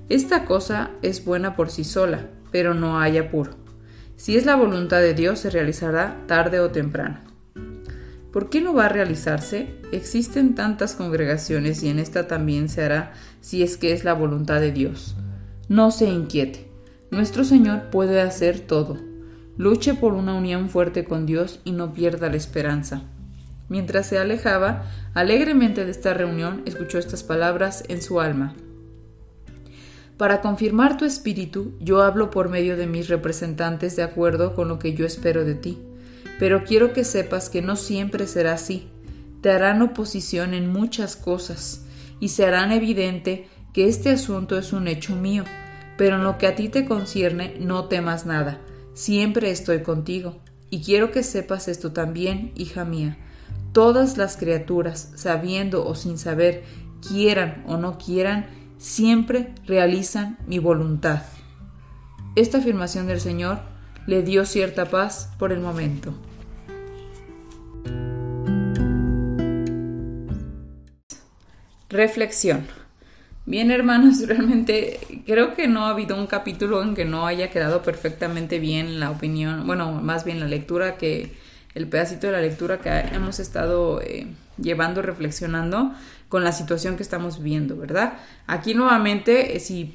Esta 0.08 0.44
cosa 0.44 0.90
es 1.00 1.24
buena 1.24 1.56
por 1.56 1.70
sí 1.70 1.84
sola, 1.84 2.26
pero 2.50 2.74
no 2.74 2.98
hay 2.98 3.16
apuro. 3.16 3.52
Si 4.16 4.36
es 4.36 4.44
la 4.44 4.56
voluntad 4.56 5.00
de 5.00 5.14
Dios, 5.14 5.38
se 5.38 5.50
realizará 5.50 6.16
tarde 6.26 6.60
o 6.60 6.70
temprano. 6.70 7.31
¿Por 8.32 8.48
qué 8.48 8.62
no 8.62 8.72
va 8.72 8.86
a 8.86 8.88
realizarse? 8.88 9.74
Existen 9.92 10.54
tantas 10.54 10.94
congregaciones 10.94 11.82
y 11.82 11.90
en 11.90 11.98
esta 11.98 12.28
también 12.28 12.70
se 12.70 12.82
hará 12.82 13.12
si 13.42 13.62
es 13.62 13.76
que 13.76 13.92
es 13.92 14.04
la 14.04 14.14
voluntad 14.14 14.58
de 14.58 14.72
Dios. 14.72 15.14
No 15.68 15.90
se 15.90 16.06
inquiete. 16.06 16.66
Nuestro 17.10 17.44
Señor 17.44 17.90
puede 17.90 18.22
hacer 18.22 18.60
todo. 18.60 18.96
Luche 19.58 19.92
por 19.92 20.14
una 20.14 20.32
unión 20.32 20.70
fuerte 20.70 21.04
con 21.04 21.26
Dios 21.26 21.60
y 21.64 21.72
no 21.72 21.92
pierda 21.92 22.30
la 22.30 22.36
esperanza. 22.36 23.02
Mientras 23.68 24.06
se 24.06 24.16
alejaba 24.16 24.84
alegremente 25.12 25.84
de 25.84 25.90
esta 25.90 26.14
reunión, 26.14 26.62
escuchó 26.64 26.98
estas 26.98 27.22
palabras 27.22 27.84
en 27.88 28.00
su 28.00 28.18
alma. 28.18 28.54
Para 30.16 30.40
confirmar 30.40 30.96
tu 30.96 31.04
espíritu, 31.04 31.74
yo 31.80 32.00
hablo 32.00 32.30
por 32.30 32.48
medio 32.48 32.78
de 32.78 32.86
mis 32.86 33.08
representantes 33.08 33.94
de 33.96 34.04
acuerdo 34.04 34.54
con 34.54 34.68
lo 34.68 34.78
que 34.78 34.94
yo 34.94 35.04
espero 35.04 35.44
de 35.44 35.54
ti 35.54 35.78
pero 36.42 36.64
quiero 36.64 36.92
que 36.92 37.04
sepas 37.04 37.48
que 37.48 37.62
no 37.62 37.76
siempre 37.76 38.26
será 38.26 38.54
así. 38.54 38.88
Te 39.42 39.52
harán 39.52 39.80
oposición 39.80 40.54
en 40.54 40.72
muchas 40.72 41.14
cosas 41.14 41.84
y 42.18 42.30
se 42.30 42.44
harán 42.44 42.72
evidente 42.72 43.46
que 43.72 43.86
este 43.86 44.10
asunto 44.10 44.58
es 44.58 44.72
un 44.72 44.88
hecho 44.88 45.14
mío, 45.14 45.44
pero 45.96 46.16
en 46.16 46.24
lo 46.24 46.38
que 46.38 46.48
a 46.48 46.56
ti 46.56 46.68
te 46.68 46.84
concierne 46.84 47.54
no 47.60 47.84
temas 47.84 48.26
nada, 48.26 48.58
siempre 48.92 49.52
estoy 49.52 49.84
contigo. 49.84 50.40
Y 50.68 50.82
quiero 50.82 51.12
que 51.12 51.22
sepas 51.22 51.68
esto 51.68 51.92
también, 51.92 52.50
hija 52.56 52.84
mía. 52.84 53.18
Todas 53.70 54.16
las 54.16 54.36
criaturas, 54.36 55.12
sabiendo 55.14 55.86
o 55.86 55.94
sin 55.94 56.18
saber, 56.18 56.64
quieran 57.08 57.62
o 57.68 57.76
no 57.76 57.98
quieran, 57.98 58.48
siempre 58.78 59.54
realizan 59.64 60.38
mi 60.48 60.58
voluntad. 60.58 61.22
Esta 62.34 62.58
afirmación 62.58 63.06
del 63.06 63.20
Señor 63.20 63.60
le 64.08 64.24
dio 64.24 64.44
cierta 64.44 64.86
paz 64.86 65.30
por 65.38 65.52
el 65.52 65.60
momento. 65.60 66.12
Reflexión. 71.92 72.66
Bien, 73.44 73.70
hermanos, 73.70 74.22
realmente 74.26 74.98
creo 75.26 75.54
que 75.54 75.68
no 75.68 75.86
ha 75.86 75.90
habido 75.90 76.16
un 76.16 76.26
capítulo 76.26 76.82
en 76.82 76.94
que 76.94 77.04
no 77.04 77.26
haya 77.26 77.50
quedado 77.50 77.82
perfectamente 77.82 78.58
bien 78.58 78.98
la 78.98 79.10
opinión, 79.10 79.66
bueno, 79.66 79.92
más 79.92 80.24
bien 80.24 80.40
la 80.40 80.46
lectura 80.46 80.96
que 80.96 81.32
el 81.74 81.86
pedacito 81.88 82.26
de 82.26 82.32
la 82.32 82.40
lectura 82.40 82.78
que 82.78 82.88
hemos 83.14 83.40
estado 83.40 84.00
eh, 84.00 84.26
llevando, 84.56 85.02
reflexionando 85.02 85.92
con 86.28 86.44
la 86.44 86.52
situación 86.52 86.96
que 86.96 87.02
estamos 87.02 87.42
viendo, 87.42 87.76
¿verdad? 87.76 88.14
Aquí 88.46 88.72
nuevamente, 88.72 89.56
eh, 89.56 89.60
si 89.60 89.94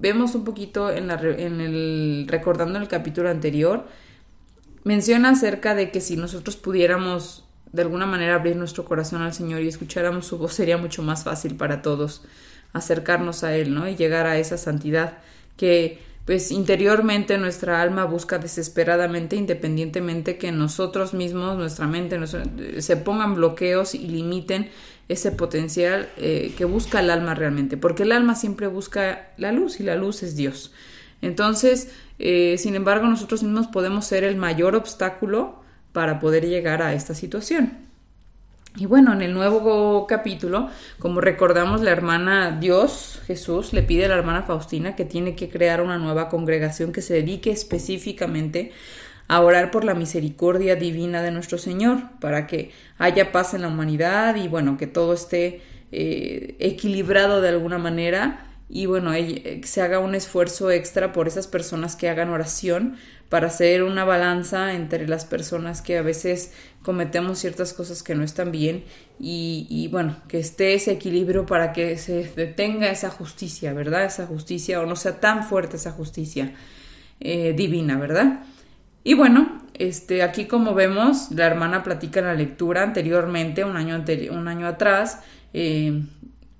vemos 0.00 0.34
un 0.34 0.44
poquito 0.44 0.90
en, 0.90 1.06
la, 1.06 1.14
en 1.14 1.60
el, 1.60 2.26
recordando 2.28 2.78
el 2.78 2.88
capítulo 2.88 3.30
anterior, 3.30 3.86
menciona 4.82 5.30
acerca 5.30 5.76
de 5.76 5.92
que 5.92 6.00
si 6.00 6.16
nosotros 6.16 6.56
pudiéramos 6.56 7.45
de 7.76 7.82
alguna 7.82 8.06
manera 8.06 8.34
abrir 8.34 8.56
nuestro 8.56 8.84
corazón 8.84 9.22
al 9.22 9.34
Señor 9.34 9.60
y 9.60 9.68
escucháramos 9.68 10.26
su 10.26 10.38
voz, 10.38 10.54
sería 10.54 10.78
mucho 10.78 11.02
más 11.02 11.24
fácil 11.24 11.54
para 11.56 11.82
todos 11.82 12.22
acercarnos 12.72 13.44
a 13.44 13.54
Él, 13.54 13.74
¿no? 13.74 13.86
Y 13.88 13.94
llegar 13.94 14.26
a 14.26 14.38
esa 14.38 14.56
santidad 14.56 15.18
que 15.56 16.00
pues 16.24 16.50
interiormente 16.50 17.38
nuestra 17.38 17.80
alma 17.80 18.04
busca 18.04 18.38
desesperadamente, 18.38 19.36
independientemente 19.36 20.38
que 20.38 20.50
nosotros 20.50 21.14
mismos, 21.14 21.56
nuestra 21.56 21.86
mente, 21.86 22.18
se 22.82 22.96
pongan 22.96 23.36
bloqueos 23.36 23.94
y 23.94 24.08
limiten 24.08 24.68
ese 25.08 25.30
potencial 25.30 26.08
eh, 26.16 26.52
que 26.58 26.64
busca 26.64 26.98
el 26.98 27.10
alma 27.10 27.34
realmente, 27.34 27.76
porque 27.76 28.02
el 28.02 28.10
alma 28.10 28.34
siempre 28.34 28.66
busca 28.66 29.28
la 29.36 29.52
luz 29.52 29.78
y 29.78 29.84
la 29.84 29.94
luz 29.94 30.24
es 30.24 30.34
Dios. 30.34 30.72
Entonces, 31.22 31.92
eh, 32.18 32.56
sin 32.58 32.74
embargo, 32.74 33.06
nosotros 33.06 33.44
mismos 33.44 33.68
podemos 33.68 34.04
ser 34.04 34.24
el 34.24 34.34
mayor 34.36 34.74
obstáculo 34.74 35.60
para 35.96 36.20
poder 36.20 36.46
llegar 36.46 36.82
a 36.82 36.92
esta 36.92 37.14
situación. 37.14 37.72
Y 38.76 38.84
bueno, 38.84 39.14
en 39.14 39.22
el 39.22 39.32
nuevo 39.32 40.06
capítulo, 40.06 40.68
como 40.98 41.22
recordamos, 41.22 41.80
la 41.80 41.90
hermana 41.90 42.58
Dios, 42.60 43.22
Jesús, 43.26 43.72
le 43.72 43.82
pide 43.82 44.04
a 44.04 44.08
la 44.08 44.16
hermana 44.16 44.42
Faustina 44.42 44.94
que 44.94 45.06
tiene 45.06 45.34
que 45.34 45.48
crear 45.48 45.80
una 45.80 45.96
nueva 45.96 46.28
congregación 46.28 46.92
que 46.92 47.00
se 47.00 47.14
dedique 47.14 47.50
específicamente 47.50 48.72
a 49.26 49.40
orar 49.40 49.70
por 49.70 49.84
la 49.84 49.94
misericordia 49.94 50.76
divina 50.76 51.22
de 51.22 51.30
nuestro 51.30 51.56
Señor, 51.56 52.02
para 52.20 52.46
que 52.46 52.72
haya 52.98 53.32
paz 53.32 53.54
en 53.54 53.62
la 53.62 53.68
humanidad 53.68 54.36
y 54.36 54.48
bueno, 54.48 54.76
que 54.76 54.86
todo 54.86 55.14
esté 55.14 55.62
eh, 55.92 56.56
equilibrado 56.58 57.40
de 57.40 57.48
alguna 57.48 57.78
manera 57.78 58.45
y 58.68 58.86
bueno, 58.86 59.14
eh, 59.14 59.60
se 59.64 59.82
haga 59.82 59.98
un 60.00 60.14
esfuerzo 60.14 60.70
extra 60.70 61.12
por 61.12 61.28
esas 61.28 61.46
personas 61.46 61.94
que 61.94 62.08
hagan 62.08 62.30
oración 62.30 62.96
para 63.28 63.48
hacer 63.48 63.82
una 63.82 64.04
balanza 64.04 64.74
entre 64.74 65.08
las 65.08 65.24
personas 65.24 65.82
que 65.82 65.98
a 65.98 66.02
veces 66.02 66.52
cometemos 66.82 67.38
ciertas 67.38 67.72
cosas 67.72 68.02
que 68.02 68.14
no 68.14 68.22
están 68.22 68.52
bien 68.52 68.84
y, 69.18 69.88
bueno, 69.90 70.16
que 70.28 70.38
esté 70.38 70.74
ese 70.74 70.92
equilibrio 70.92 71.46
para 71.46 71.72
que 71.72 71.96
se 71.98 72.30
detenga 72.36 72.90
esa 72.90 73.10
justicia, 73.10 73.72
¿verdad? 73.72 74.04
Esa 74.04 74.26
justicia 74.26 74.80
o 74.80 74.86
no 74.86 74.94
sea 74.94 75.18
tan 75.18 75.42
fuerte 75.42 75.76
esa 75.76 75.90
justicia 75.90 76.54
eh, 77.18 77.52
divina, 77.56 77.98
¿verdad? 77.98 78.44
Y 79.02 79.14
bueno, 79.14 79.62
este, 79.74 80.22
aquí 80.22 80.46
como 80.46 80.74
vemos, 80.74 81.30
la 81.32 81.46
hermana 81.46 81.82
platica 81.82 82.20
en 82.20 82.26
la 82.26 82.34
lectura 82.34 82.82
anteriormente, 82.82 83.64
un 83.64 83.76
año, 83.76 84.04
un 84.30 84.48
año 84.48 84.66
atrás, 84.66 85.20
eh, 85.52 86.02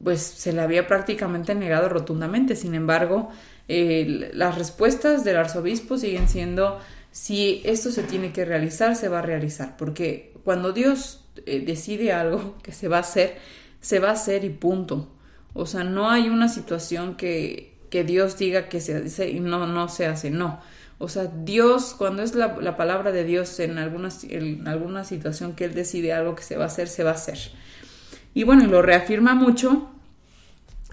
pues 0.03 0.21
se 0.23 0.53
le 0.53 0.61
había 0.61 0.87
prácticamente 0.87 1.55
negado 1.55 1.89
rotundamente. 1.89 2.57
Sin 2.57 2.75
embargo, 2.75 3.31
las 3.69 4.57
respuestas 4.57 5.25
del 5.25 5.37
arzobispo 5.37 5.99
siguen 5.99 6.29
siendo 6.29 6.79
si 7.11 7.63
esto 7.65 7.91
se 7.91 8.03
tiene 8.03 8.31
que 8.33 8.45
realizar, 8.45 8.95
se 8.95 9.09
va 9.09 9.21
a 9.21 9.23
realizar, 9.23 9.79
porque 9.79 10.35
cuando 10.45 10.73
Dios 10.73 11.25
eh, 11.47 11.61
decide 11.65 12.13
algo 12.13 12.59
que 12.63 12.73
se 12.73 12.89
va 12.89 12.99
a 12.99 13.01
hacer, 13.01 13.39
se 13.81 14.01
va 14.01 14.11
a 14.11 14.13
hacer 14.13 14.45
y 14.45 14.51
punto. 14.51 15.09
O 15.55 15.65
sea, 15.65 15.83
no 15.83 16.11
hay 16.11 16.29
una 16.29 16.51
situación 16.51 17.17
que, 17.17 17.75
que 17.89 18.05
Dios 18.05 18.37
diga 18.37 18.69
que 18.69 18.83
se 18.83 18.97
hace 18.97 19.31
y 19.31 19.41
no, 19.41 19.67
no 19.67 19.89
se 19.89 20.07
hace, 20.07 20.31
no. 20.31 20.61
O 20.99 21.09
sea, 21.09 21.25
Dios, 21.25 21.95
cuando 21.97 22.23
es 22.23 22.35
la, 22.35 22.59
la 22.61 22.77
palabra 22.77 23.13
de 23.13 23.25
Dios 23.25 23.61
en 23.61 23.79
alguna, 23.79 24.11
en 24.29 24.69
alguna 24.69 25.05
situación 25.05 25.55
que 25.55 25.65
Él 25.65 25.75
decide 25.75 26.13
algo 26.13 26.35
que 26.35 26.43
se 26.43 26.57
va 26.57 26.65
a 26.65 26.67
hacer, 26.67 26.89
se 26.89 27.03
va 27.03 27.11
a 27.11 27.15
hacer. 27.15 27.39
Y 28.37 28.45
bueno, 28.45 28.67
lo 28.67 28.83
reafirma 28.83 29.35
mucho 29.35 29.89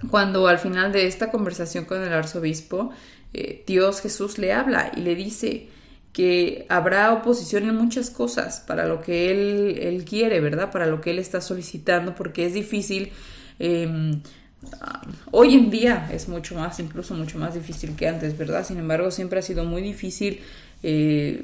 cuando 0.10 0.48
al 0.48 0.60
final 0.60 0.94
de 0.94 1.08
esta 1.08 1.30
conversación 1.30 1.84
con 1.84 2.02
el 2.02 2.14
arzobispo, 2.14 2.92
eh, 3.34 3.66
Dios 3.68 4.00
Jesús 4.00 4.38
le 4.38 4.54
habla 4.54 4.94
y 4.96 5.02
le 5.02 5.14
dice 5.14 5.68
que 6.14 6.66
habrá 6.70 7.12
oposición 7.12 7.68
en 7.68 7.76
muchas 7.76 8.10
cosas 8.12 8.62
para 8.62 8.88
lo 8.88 9.02
que 9.02 9.30
él, 9.30 10.06
quiere, 10.06 10.40
¿verdad? 10.40 10.72
Para 10.72 10.86
lo 10.86 11.02
que 11.02 11.12
él 11.12 11.20
está 11.20 11.42
solicitando, 11.42 12.16
porque 12.16 12.46
es 12.46 12.54
difícil. 12.54 13.12
Em, 13.60 14.22
hoy 15.32 15.56
en 15.56 15.70
día 15.70 16.10
es 16.14 16.30
mucho 16.30 16.56
más, 16.56 16.80
incluso 16.80 17.14
mucho 17.14 17.40
más 17.40 17.56
difícil 17.56 17.98
que 17.98 18.08
antes, 18.08 18.38
¿verdad? 18.38 18.66
Sin 18.66 18.78
embargo, 18.78 19.12
siempre 19.12 19.40
ha 19.40 19.42
sido 19.42 19.66
muy 19.66 19.82
difícil 19.82 20.40
eh, 20.82 21.44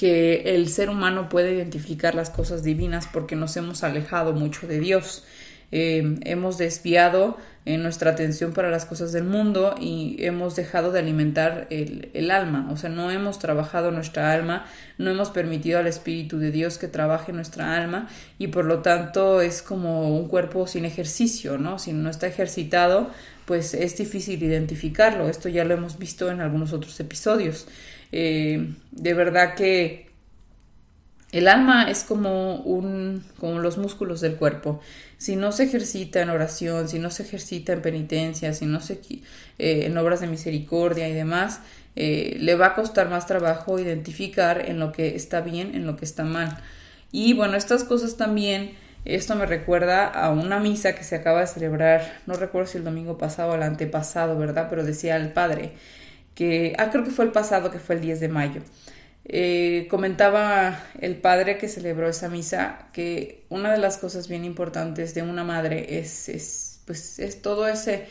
que 0.00 0.54
el 0.54 0.70
ser 0.70 0.88
humano 0.88 1.28
pueda 1.28 1.50
identificar 1.50 2.14
las 2.14 2.30
cosas 2.30 2.62
divinas 2.62 3.06
porque 3.06 3.36
nos 3.36 3.54
hemos 3.58 3.84
alejado 3.84 4.32
mucho 4.32 4.66
de 4.66 4.80
Dios. 4.80 5.24
Eh, 5.72 6.16
hemos 6.22 6.56
desviado 6.56 7.36
eh, 7.66 7.76
nuestra 7.76 8.12
atención 8.12 8.54
para 8.54 8.70
las 8.70 8.86
cosas 8.86 9.12
del 9.12 9.24
mundo 9.24 9.74
y 9.78 10.16
hemos 10.20 10.56
dejado 10.56 10.90
de 10.90 11.00
alimentar 11.00 11.66
el, 11.68 12.08
el, 12.14 12.30
alma, 12.30 12.66
o 12.72 12.78
sea, 12.78 12.88
no 12.88 13.10
hemos 13.10 13.38
trabajado 13.38 13.90
nuestra 13.90 14.32
alma, 14.32 14.64
no 14.96 15.10
hemos 15.10 15.28
permitido 15.28 15.78
al 15.78 15.86
Espíritu 15.86 16.38
de 16.38 16.50
Dios 16.50 16.78
que 16.78 16.88
trabaje 16.88 17.34
nuestra 17.34 17.76
alma 17.76 18.08
y 18.38 18.46
por 18.46 18.64
lo 18.64 18.78
tanto 18.78 19.42
es 19.42 19.60
como 19.60 20.16
un 20.16 20.28
cuerpo 20.28 20.66
sin 20.66 20.86
ejercicio, 20.86 21.58
¿no? 21.58 21.78
Si 21.78 21.92
no 21.92 22.08
está 22.08 22.26
ejercitado, 22.26 23.10
pues 23.44 23.74
es 23.74 23.98
difícil 23.98 24.42
identificarlo, 24.42 25.28
esto 25.28 25.50
ya 25.50 25.66
lo 25.66 25.74
hemos 25.74 25.98
visto 25.98 26.30
en 26.30 26.40
algunos 26.40 26.72
otros 26.72 26.98
episodios. 27.00 27.66
Eh, 28.12 28.74
de 28.90 29.14
verdad 29.14 29.54
que 29.54 30.10
el 31.32 31.46
alma 31.46 31.88
es 31.88 32.02
como 32.02 32.56
un 32.56 33.24
como 33.38 33.60
los 33.60 33.78
músculos 33.78 34.20
del 34.20 34.36
cuerpo. 34.36 34.80
Si 35.16 35.36
no 35.36 35.52
se 35.52 35.64
ejercita 35.64 36.20
en 36.20 36.30
oración, 36.30 36.88
si 36.88 36.98
no 36.98 37.10
se 37.10 37.22
ejercita 37.22 37.72
en 37.72 37.82
penitencia, 37.82 38.52
si 38.52 38.66
no 38.66 38.80
se 38.80 38.94
eh, 39.58 39.86
en 39.86 39.96
obras 39.96 40.20
de 40.20 40.26
misericordia 40.26 41.08
y 41.08 41.12
demás, 41.12 41.60
eh, 41.94 42.36
le 42.40 42.54
va 42.56 42.68
a 42.68 42.74
costar 42.74 43.10
más 43.10 43.26
trabajo 43.26 43.78
identificar 43.78 44.68
en 44.68 44.80
lo 44.80 44.92
que 44.92 45.14
está 45.14 45.40
bien, 45.40 45.74
en 45.74 45.86
lo 45.86 45.96
que 45.96 46.04
está 46.04 46.24
mal. 46.24 46.58
Y 47.12 47.34
bueno, 47.34 47.56
estas 47.56 47.84
cosas 47.84 48.16
también, 48.16 48.72
esto 49.04 49.36
me 49.36 49.46
recuerda 49.46 50.06
a 50.06 50.30
una 50.30 50.58
misa 50.58 50.94
que 50.94 51.04
se 51.04 51.16
acaba 51.16 51.40
de 51.40 51.46
celebrar, 51.46 52.20
no 52.26 52.34
recuerdo 52.34 52.68
si 52.68 52.78
el 52.78 52.84
domingo 52.84 53.18
pasado 53.18 53.52
o 53.52 53.54
el 53.54 53.62
antepasado, 53.62 54.36
¿verdad? 54.38 54.66
Pero 54.70 54.84
decía 54.84 55.16
el 55.16 55.32
padre 55.32 55.72
que, 56.40 56.74
ah, 56.78 56.88
creo 56.90 57.04
que 57.04 57.10
fue 57.10 57.26
el 57.26 57.32
pasado, 57.32 57.70
que 57.70 57.78
fue 57.78 57.96
el 57.96 58.00
10 58.00 58.18
de 58.18 58.28
mayo. 58.28 58.62
Eh, 59.26 59.88
comentaba 59.90 60.82
el 60.98 61.16
padre 61.16 61.58
que 61.58 61.68
celebró 61.68 62.08
esa 62.08 62.30
misa 62.30 62.86
que 62.94 63.44
una 63.50 63.70
de 63.70 63.76
las 63.76 63.98
cosas 63.98 64.26
bien 64.26 64.46
importantes 64.46 65.14
de 65.14 65.20
una 65.20 65.44
madre 65.44 65.98
es, 65.98 66.30
es 66.30 66.80
pues 66.86 67.18
es 67.18 67.42
todo 67.42 67.68
ese 67.68 68.06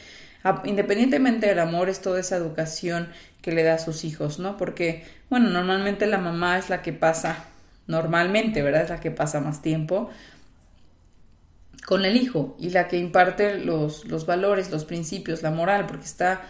independientemente 0.63 1.47
del 1.47 1.57
amor 1.57 1.89
es 1.89 2.01
toda 2.01 2.19
esa 2.19 2.35
educación 2.35 3.09
que 3.41 3.51
le 3.51 3.63
da 3.63 3.73
a 3.73 3.79
sus 3.79 4.05
hijos 4.05 4.37
no 4.37 4.57
porque 4.57 5.03
bueno 5.31 5.49
normalmente 5.49 6.05
la 6.05 6.19
mamá 6.19 6.59
es 6.59 6.69
la 6.69 6.83
que 6.83 6.93
pasa 6.93 7.45
normalmente 7.87 8.61
verdad 8.61 8.83
es 8.83 8.89
la 8.89 8.99
que 8.99 9.09
pasa 9.09 9.41
más 9.41 9.63
tiempo 9.63 10.11
con 11.87 12.05
el 12.05 12.15
hijo 12.15 12.55
y 12.59 12.69
la 12.69 12.87
que 12.87 12.97
imparte 12.97 13.57
los, 13.57 14.05
los 14.05 14.27
valores 14.27 14.69
los 14.69 14.85
principios 14.85 15.41
la 15.41 15.49
moral 15.49 15.87
porque 15.87 16.05
está 16.05 16.43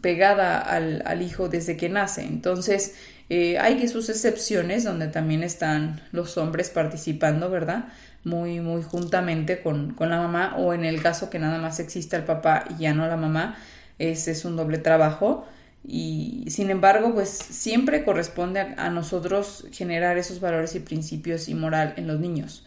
pegada 0.00 0.58
al, 0.58 1.02
al 1.06 1.22
hijo 1.22 1.48
desde 1.48 1.76
que 1.76 1.88
nace 1.88 2.22
entonces 2.22 2.94
eh, 3.30 3.58
hay 3.60 3.86
sus 3.86 4.08
excepciones 4.10 4.82
donde 4.82 5.06
también 5.06 5.44
están 5.44 6.00
los 6.10 6.36
hombres 6.36 6.68
participando, 6.68 7.48
¿verdad? 7.48 7.84
Muy, 8.24 8.60
muy 8.60 8.82
juntamente 8.82 9.62
con, 9.62 9.94
con, 9.94 10.10
la 10.10 10.18
mamá 10.18 10.56
o 10.58 10.74
en 10.74 10.84
el 10.84 11.00
caso 11.00 11.30
que 11.30 11.38
nada 11.38 11.58
más 11.58 11.78
exista 11.78 12.16
el 12.16 12.24
papá 12.24 12.64
y 12.68 12.82
ya 12.82 12.92
no 12.92 13.06
la 13.06 13.16
mamá, 13.16 13.56
ese 14.00 14.32
es 14.32 14.44
un 14.44 14.56
doble 14.56 14.78
trabajo 14.78 15.46
y 15.86 16.44
sin 16.48 16.70
embargo 16.70 17.14
pues 17.14 17.30
siempre 17.30 18.04
corresponde 18.04 18.60
a, 18.60 18.74
a 18.76 18.90
nosotros 18.90 19.64
generar 19.70 20.18
esos 20.18 20.40
valores 20.40 20.74
y 20.74 20.80
principios 20.80 21.48
y 21.48 21.54
moral 21.54 21.94
en 21.96 22.08
los 22.08 22.18
niños. 22.18 22.66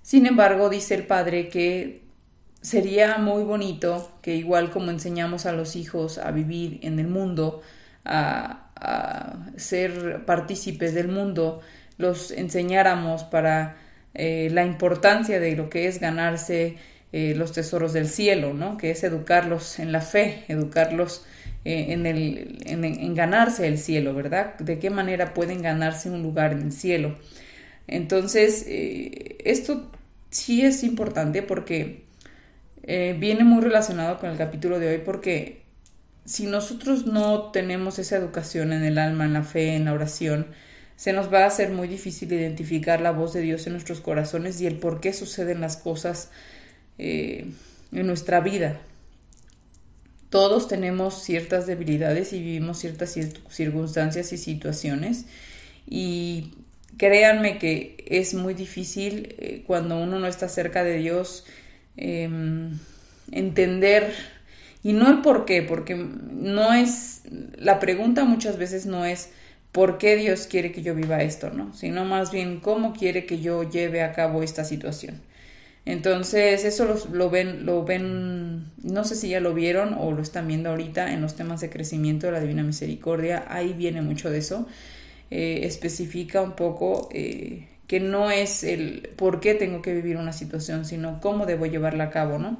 Sin 0.00 0.24
embargo 0.26 0.70
dice 0.70 0.94
el 0.94 1.06
padre 1.06 1.50
que 1.50 2.00
sería 2.60 3.18
muy 3.18 3.44
bonito 3.44 4.12
que 4.22 4.34
igual 4.36 4.70
como 4.70 4.90
enseñamos 4.90 5.46
a 5.46 5.52
los 5.52 5.76
hijos 5.76 6.18
a 6.18 6.30
vivir 6.30 6.80
en 6.82 6.98
el 6.98 7.08
mundo, 7.08 7.62
a, 8.04 8.64
ser 9.56 10.24
partícipes 10.24 10.94
del 10.94 11.08
mundo, 11.08 11.60
los 11.96 12.30
enseñáramos 12.30 13.24
para 13.24 13.76
eh, 14.14 14.50
la 14.52 14.64
importancia 14.64 15.40
de 15.40 15.56
lo 15.56 15.68
que 15.68 15.88
es 15.88 15.98
ganarse 15.98 16.76
eh, 17.12 17.34
los 17.36 17.50
tesoros 17.50 17.92
del 17.92 18.08
cielo, 18.08 18.54
¿no? 18.54 18.76
que 18.76 18.92
es 18.92 19.02
educarlos 19.02 19.80
en 19.80 19.90
la 19.90 20.00
fe, 20.00 20.44
educarlos 20.46 21.26
eh, 21.64 21.86
en, 21.88 22.06
el, 22.06 22.58
en, 22.66 23.14
ganarse 23.16 23.66
el 23.66 23.78
cielo, 23.78 24.14
¿verdad? 24.14 24.56
De 24.58 24.78
qué 24.78 24.90
manera 24.90 25.34
pueden 25.34 25.60
ganarse 25.60 26.08
un 26.08 26.22
lugar 26.22 26.52
en 26.52 26.62
el 26.62 26.72
cielo. 26.72 27.16
Entonces, 27.88 28.64
esto 28.68 29.90
sí 30.30 30.62
es 30.64 30.84
importante 30.84 31.42
porque 31.42 32.07
viene 32.88 33.44
muy 33.44 33.62
relacionado 33.62 34.18
con 34.18 34.30
el 34.30 34.38
capítulo 34.38 34.78
de 34.78 34.88
hoy 34.88 34.98
porque 35.04 35.62
si 36.28 36.46
nosotros 36.46 37.06
no 37.06 37.50
tenemos 37.52 37.98
esa 37.98 38.16
educación 38.16 38.72
en 38.72 38.84
el 38.84 38.98
alma, 38.98 39.24
en 39.24 39.32
la 39.32 39.42
fe, 39.42 39.74
en 39.74 39.86
la 39.86 39.94
oración, 39.94 40.46
se 40.94 41.12
nos 41.12 41.32
va 41.32 41.44
a 41.44 41.46
hacer 41.46 41.70
muy 41.70 41.88
difícil 41.88 42.32
identificar 42.32 43.00
la 43.00 43.12
voz 43.12 43.32
de 43.32 43.40
Dios 43.40 43.66
en 43.66 43.72
nuestros 43.72 44.00
corazones 44.00 44.60
y 44.60 44.66
el 44.66 44.76
por 44.76 45.00
qué 45.00 45.12
suceden 45.12 45.60
las 45.60 45.76
cosas 45.76 46.30
eh, 46.98 47.46
en 47.92 48.06
nuestra 48.06 48.40
vida. 48.40 48.80
Todos 50.28 50.68
tenemos 50.68 51.22
ciertas 51.22 51.66
debilidades 51.66 52.34
y 52.34 52.40
vivimos 52.40 52.78
ciertas 52.78 53.16
circunstancias 53.48 54.32
y 54.32 54.36
situaciones 54.36 55.24
y 55.86 56.52
créanme 56.98 57.58
que 57.58 58.04
es 58.06 58.34
muy 58.34 58.52
difícil 58.52 59.34
eh, 59.38 59.62
cuando 59.66 59.98
uno 59.98 60.18
no 60.18 60.26
está 60.26 60.48
cerca 60.48 60.84
de 60.84 60.96
Dios 60.96 61.46
em, 61.98 62.78
entender 63.30 64.12
y 64.82 64.92
no 64.92 65.10
el 65.10 65.20
por 65.22 65.44
qué, 65.44 65.62
porque 65.62 65.94
no 65.94 66.72
es, 66.72 67.22
la 67.56 67.80
pregunta 67.80 68.24
muchas 68.24 68.56
veces 68.58 68.86
no 68.86 69.04
es 69.04 69.30
por 69.72 69.98
qué 69.98 70.16
Dios 70.16 70.46
quiere 70.46 70.72
que 70.72 70.82
yo 70.82 70.94
viva 70.94 71.22
esto, 71.22 71.50
¿no? 71.50 71.74
Sino 71.74 72.04
más 72.04 72.30
bien 72.30 72.60
cómo 72.60 72.92
quiere 72.94 73.26
que 73.26 73.40
yo 73.40 73.68
lleve 73.68 74.02
a 74.02 74.12
cabo 74.12 74.42
esta 74.42 74.64
situación. 74.64 75.20
Entonces, 75.84 76.64
eso 76.64 76.96
lo, 77.12 77.30
ven, 77.30 77.64
lo 77.64 77.84
ven, 77.84 78.66
no 78.82 79.04
sé 79.04 79.14
si 79.14 79.30
ya 79.30 79.40
lo 79.40 79.54
vieron 79.54 79.94
o 79.94 80.12
lo 80.12 80.20
están 80.20 80.46
viendo 80.46 80.70
ahorita 80.70 81.12
en 81.12 81.22
los 81.22 81.34
temas 81.34 81.60
de 81.60 81.70
crecimiento 81.70 82.26
de 82.26 82.32
la 82.32 82.40
Divina 82.40 82.62
Misericordia, 82.62 83.46
ahí 83.48 83.72
viene 83.72 84.02
mucho 84.02 84.30
de 84.30 84.38
eso. 84.38 84.66
Eh, 85.30 85.60
especifica 85.64 86.42
un 86.42 86.52
poco 86.56 87.08
eh, 87.12 87.68
que 87.88 87.98
no 87.98 88.30
es 88.30 88.62
el 88.62 89.10
por 89.16 89.40
qué 89.40 89.54
tengo 89.54 89.82
que 89.82 89.94
vivir 89.94 90.18
una 90.18 90.32
situación, 90.32 90.84
sino 90.84 91.20
cómo 91.20 91.46
debo 91.46 91.66
llevarla 91.66 92.04
a 92.04 92.10
cabo, 92.10 92.38
¿no? 92.38 92.58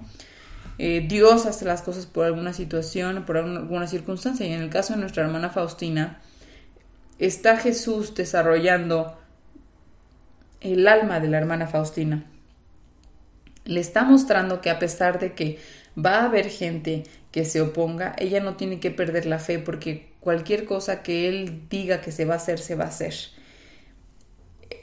Eh, 0.78 1.04
Dios 1.06 1.44
hace 1.44 1.64
las 1.64 1.82
cosas 1.82 2.06
por 2.06 2.24
alguna 2.24 2.52
situación, 2.52 3.24
por 3.26 3.36
alguna 3.36 3.86
circunstancia. 3.86 4.46
Y 4.46 4.52
en 4.52 4.62
el 4.62 4.70
caso 4.70 4.94
de 4.94 5.00
nuestra 5.00 5.24
hermana 5.24 5.50
Faustina, 5.50 6.20
está 7.18 7.58
Jesús 7.58 8.14
desarrollando 8.14 9.18
el 10.60 10.88
alma 10.88 11.20
de 11.20 11.28
la 11.28 11.38
hermana 11.38 11.66
Faustina. 11.66 12.24
Le 13.64 13.80
está 13.80 14.04
mostrando 14.04 14.60
que 14.62 14.70
a 14.70 14.78
pesar 14.78 15.18
de 15.18 15.34
que 15.34 15.58
va 15.98 16.20
a 16.20 16.24
haber 16.24 16.48
gente 16.48 17.04
que 17.32 17.44
se 17.44 17.60
oponga, 17.60 18.14
ella 18.18 18.40
no 18.40 18.56
tiene 18.56 18.80
que 18.80 18.90
perder 18.90 19.26
la 19.26 19.38
fe 19.38 19.58
porque 19.58 20.08
cualquier 20.20 20.64
cosa 20.64 21.02
que 21.02 21.28
él 21.28 21.68
diga 21.68 22.00
que 22.00 22.12
se 22.12 22.24
va 22.24 22.34
a 22.34 22.38
hacer, 22.38 22.60
se 22.60 22.76
va 22.76 22.84
a 22.84 22.88
hacer. 22.88 23.14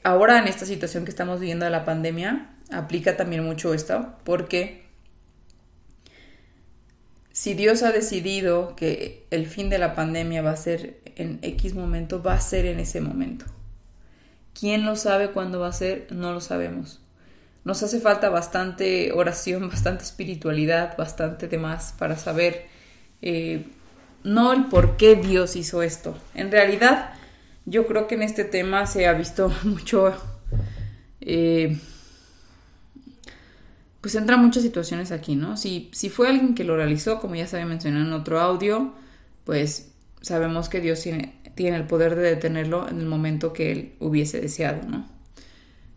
Ahora 0.06 0.38
en 0.38 0.48
esta 0.48 0.68
situación 0.68 1.04
que 1.04 1.10
estamos 1.10 1.40
viviendo 1.40 1.66
de 1.66 1.72
la 1.72 1.84
pandemia, 1.84 2.52
aplica 2.72 3.18
también 3.18 3.44
mucho 3.44 3.74
esto 3.74 4.14
porque 4.24 4.86
si 7.32 7.56
Dios 7.56 7.82
ha 7.82 7.92
decidido 7.92 8.76
que 8.76 9.26
el 9.32 9.48
fin 9.48 9.72
de 9.72 9.80
la 9.80 9.96
pandemia 9.96 10.44
va 10.44 10.52
a 10.52 10.58
ser 10.58 11.00
en 11.16 11.40
X 11.42 11.74
momento, 11.74 12.22
va 12.22 12.36
a 12.36 12.40
ser 12.40 12.68
en 12.68 12.80
ese 12.80 13.02
momento. 13.02 13.46
¿Quién 14.54 14.86
lo 14.86 14.96
sabe 14.96 15.32
cuándo 15.32 15.60
va 15.60 15.70
a 15.70 15.74
ser? 15.74 16.06
No 16.12 16.34
lo 16.34 16.40
sabemos. 16.40 17.02
nos 17.64 17.82
hace 17.82 18.00
falta 18.00 18.30
bastante 18.30 19.12
oración, 19.12 19.70
bastante 19.72 20.04
espiritualidad, 20.04 20.96
bastante 20.98 21.48
demás 21.48 21.96
para 21.98 22.16
saber 22.16 22.68
eh, 23.24 23.66
no 24.24 24.54
el 24.54 24.66
por 24.66 24.98
qué 24.98 25.16
Dios 25.16 25.56
hizo 25.56 25.82
esto. 25.82 26.16
En 26.36 26.52
realidad, 26.52 27.16
yo 27.66 27.88
creo 27.88 28.08
que 28.08 28.16
en 28.16 28.24
este 28.24 28.44
tema 28.44 28.86
se 28.86 29.08
ha 29.08 29.14
visto 29.14 29.52
mucho... 29.64 30.14
Eh, 31.22 31.78
pues 34.02 34.14
entran 34.14 34.40
muchas 34.40 34.62
situaciones 34.62 35.12
aquí, 35.12 35.36
¿no? 35.36 35.58
Si, 35.58 35.90
si 35.92 36.12
fue 36.12 36.28
alguien 36.28 36.54
que 36.54 36.64
lo 36.64 36.76
realizó, 36.76 37.20
como 37.20 37.34
ya 37.34 37.48
se 37.48 37.60
había 37.60 37.76
en 37.76 38.14
otro 38.14 38.40
audio, 38.40 38.94
pues 39.46 39.94
sabemos 40.22 40.70
que 40.70 40.80
Dios 40.80 41.02
tiene, 41.02 41.34
tiene 41.56 41.78
el 41.78 41.88
poder 41.88 42.16
de 42.16 42.22
detenerlo 42.22 42.88
en 42.88 43.00
el 43.00 43.08
momento 43.08 43.52
que 43.52 43.72
él 43.72 43.96
hubiese 44.00 44.40
deseado, 44.40 44.88
¿no? 44.88 45.10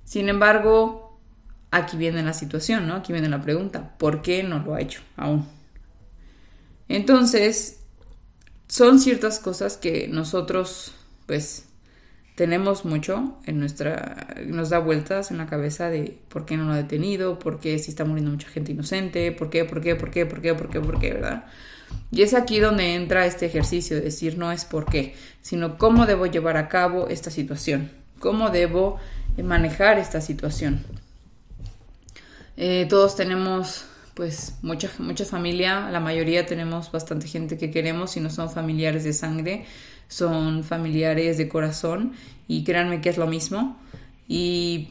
Sin 0.05 0.31
embargo, 0.31 1.19
aquí 1.71 1.97
viene 1.97 2.23
la 2.23 2.33
situación, 2.33 2.87
¿no? 2.87 2.95
Aquí 2.95 3.13
viene 3.13 3.29
la 3.29 3.43
pregunta, 3.43 3.97
¿por 3.99 4.23
qué 4.23 4.43
no 4.43 4.59
lo 4.61 4.75
ha 4.75 4.81
hecho 4.81 5.03
aún? 5.17 5.47
Entonces, 6.89 7.81
son 8.69 9.01
ciertas 9.01 9.39
cosas 9.39 9.77
que 9.77 10.09
nosotros, 10.09 10.95
pues, 11.29 11.69
tenemos 12.35 12.85
mucho 12.85 13.37
en 13.47 13.61
nuestra, 13.61 14.35
nos 14.47 14.71
da 14.71 14.79
vueltas 14.79 15.31
en 15.31 15.39
la 15.39 15.47
cabeza 15.47 15.91
de 15.91 16.19
por 16.29 16.47
qué 16.47 16.57
no 16.57 16.65
lo 16.65 16.73
ha 16.73 16.77
detenido, 16.77 17.39
por 17.39 17.61
qué 17.61 17.79
si 17.79 17.91
está 17.91 18.05
muriendo 18.05 18.33
mucha 18.33 18.49
gente 18.49 18.73
inocente, 18.73 19.31
por 19.33 19.51
qué, 19.51 19.65
por 19.65 19.81
qué, 19.81 19.95
por 19.95 20.11
qué, 20.11 20.25
por 20.25 20.41
qué, 20.41 20.55
por 20.55 20.71
qué, 20.71 20.81
por 20.81 20.99
qué, 20.99 21.13
¿verdad? 21.15 21.45
Y 22.11 22.23
es 22.23 22.35
aquí 22.35 22.61
donde 22.61 22.95
entra 22.95 23.27
este 23.27 23.47
ejercicio 23.47 23.97
de 23.97 24.03
decir 24.03 24.39
no 24.39 24.53
es 24.53 24.65
por 24.65 24.87
qué, 24.87 25.15
sino 25.43 25.79
cómo 25.79 26.07
debo 26.07 26.27
llevar 26.27 26.57
a 26.57 26.69
cabo 26.69 27.09
esta 27.09 27.31
situación, 27.31 27.91
cómo 28.19 28.51
debo 28.51 28.99
manejar 29.43 29.99
esta 29.99 30.21
situación. 30.21 30.85
Eh, 32.57 32.87
todos 32.89 33.15
tenemos 33.17 33.85
pues 34.15 34.55
mucha, 34.63 34.91
mucha 34.99 35.25
familia, 35.25 35.91
la 35.91 36.01
mayoría 36.01 36.45
tenemos 36.45 36.91
bastante 36.91 37.29
gente 37.29 37.57
que 37.57 37.71
queremos 37.71 38.17
y 38.17 38.21
no 38.21 38.31
son 38.31 38.51
familiares 38.51 39.05
de 39.05 39.13
sangre, 39.13 39.65
son 40.09 40.65
familiares 40.65 41.39
de 41.39 41.49
corazón 41.49 42.13
y 42.49 42.65
créanme 42.65 43.01
que 43.01 43.11
es 43.11 43.19
lo 43.19 43.27
mismo. 43.27 43.79
Y 44.27 44.89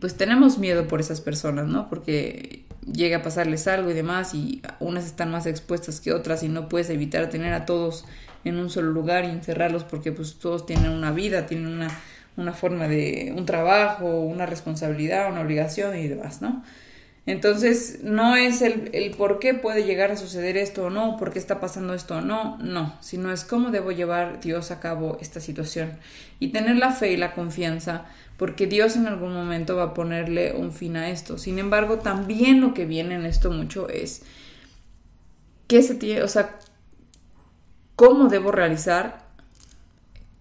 pues 0.00 0.16
tenemos 0.16 0.58
miedo 0.58 0.88
por 0.88 1.00
esas 1.00 1.20
personas, 1.20 1.66
¿no? 1.66 1.88
Porque 1.88 2.64
llega 2.90 3.18
a 3.18 3.22
pasarles 3.22 3.68
algo 3.68 3.90
y 3.90 3.94
demás 3.94 4.34
y 4.34 4.62
unas 4.80 5.04
están 5.04 5.30
más 5.30 5.46
expuestas 5.46 6.00
que 6.00 6.12
otras 6.12 6.42
y 6.42 6.48
no 6.48 6.68
puedes 6.68 6.90
evitar 6.90 7.28
tener 7.30 7.52
a 7.52 7.66
todos 7.66 8.04
en 8.44 8.56
un 8.56 8.70
solo 8.70 8.90
lugar 8.90 9.24
y 9.24 9.28
encerrarlos 9.28 9.84
porque 9.84 10.10
pues 10.12 10.36
todos 10.36 10.66
tienen 10.66 10.90
una 10.90 11.12
vida, 11.12 11.46
tienen 11.46 11.68
una, 11.68 11.88
una 12.36 12.52
forma 12.52 12.88
de 12.88 13.32
un 13.36 13.46
trabajo, 13.46 14.20
una 14.20 14.46
responsabilidad, 14.46 15.30
una 15.30 15.42
obligación 15.42 15.96
y 15.96 16.08
demás, 16.08 16.42
¿no? 16.42 16.64
Entonces, 17.24 18.00
no 18.02 18.34
es 18.34 18.62
el, 18.62 18.90
el, 18.92 19.12
por 19.12 19.38
qué 19.38 19.54
puede 19.54 19.84
llegar 19.84 20.10
a 20.10 20.16
suceder 20.16 20.56
esto 20.56 20.86
o 20.86 20.90
no, 20.90 21.16
por 21.16 21.32
qué 21.32 21.38
está 21.38 21.60
pasando 21.60 21.94
esto 21.94 22.16
o 22.16 22.20
no, 22.20 22.58
no, 22.58 22.96
sino 23.00 23.30
es 23.30 23.44
cómo 23.44 23.70
debo 23.70 23.92
llevar 23.92 24.40
Dios 24.40 24.72
a 24.72 24.80
cabo 24.80 25.18
esta 25.20 25.38
situación 25.38 25.92
y 26.40 26.48
tener 26.48 26.76
la 26.76 26.90
fe 26.90 27.12
y 27.12 27.16
la 27.16 27.32
confianza, 27.32 28.06
porque 28.36 28.66
Dios 28.66 28.96
en 28.96 29.06
algún 29.06 29.32
momento 29.32 29.76
va 29.76 29.84
a 29.84 29.94
ponerle 29.94 30.54
un 30.56 30.72
fin 30.72 30.96
a 30.96 31.10
esto. 31.10 31.38
Sin 31.38 31.60
embargo, 31.60 31.98
también 32.00 32.60
lo 32.60 32.74
que 32.74 32.86
viene 32.86 33.14
en 33.14 33.24
esto 33.24 33.52
mucho 33.52 33.88
es 33.88 34.24
qué 35.68 35.80
se 35.82 35.94
tiene, 35.94 36.22
o 36.24 36.28
sea, 36.28 36.58
cómo 37.94 38.28
debo 38.28 38.50
realizar 38.50 39.22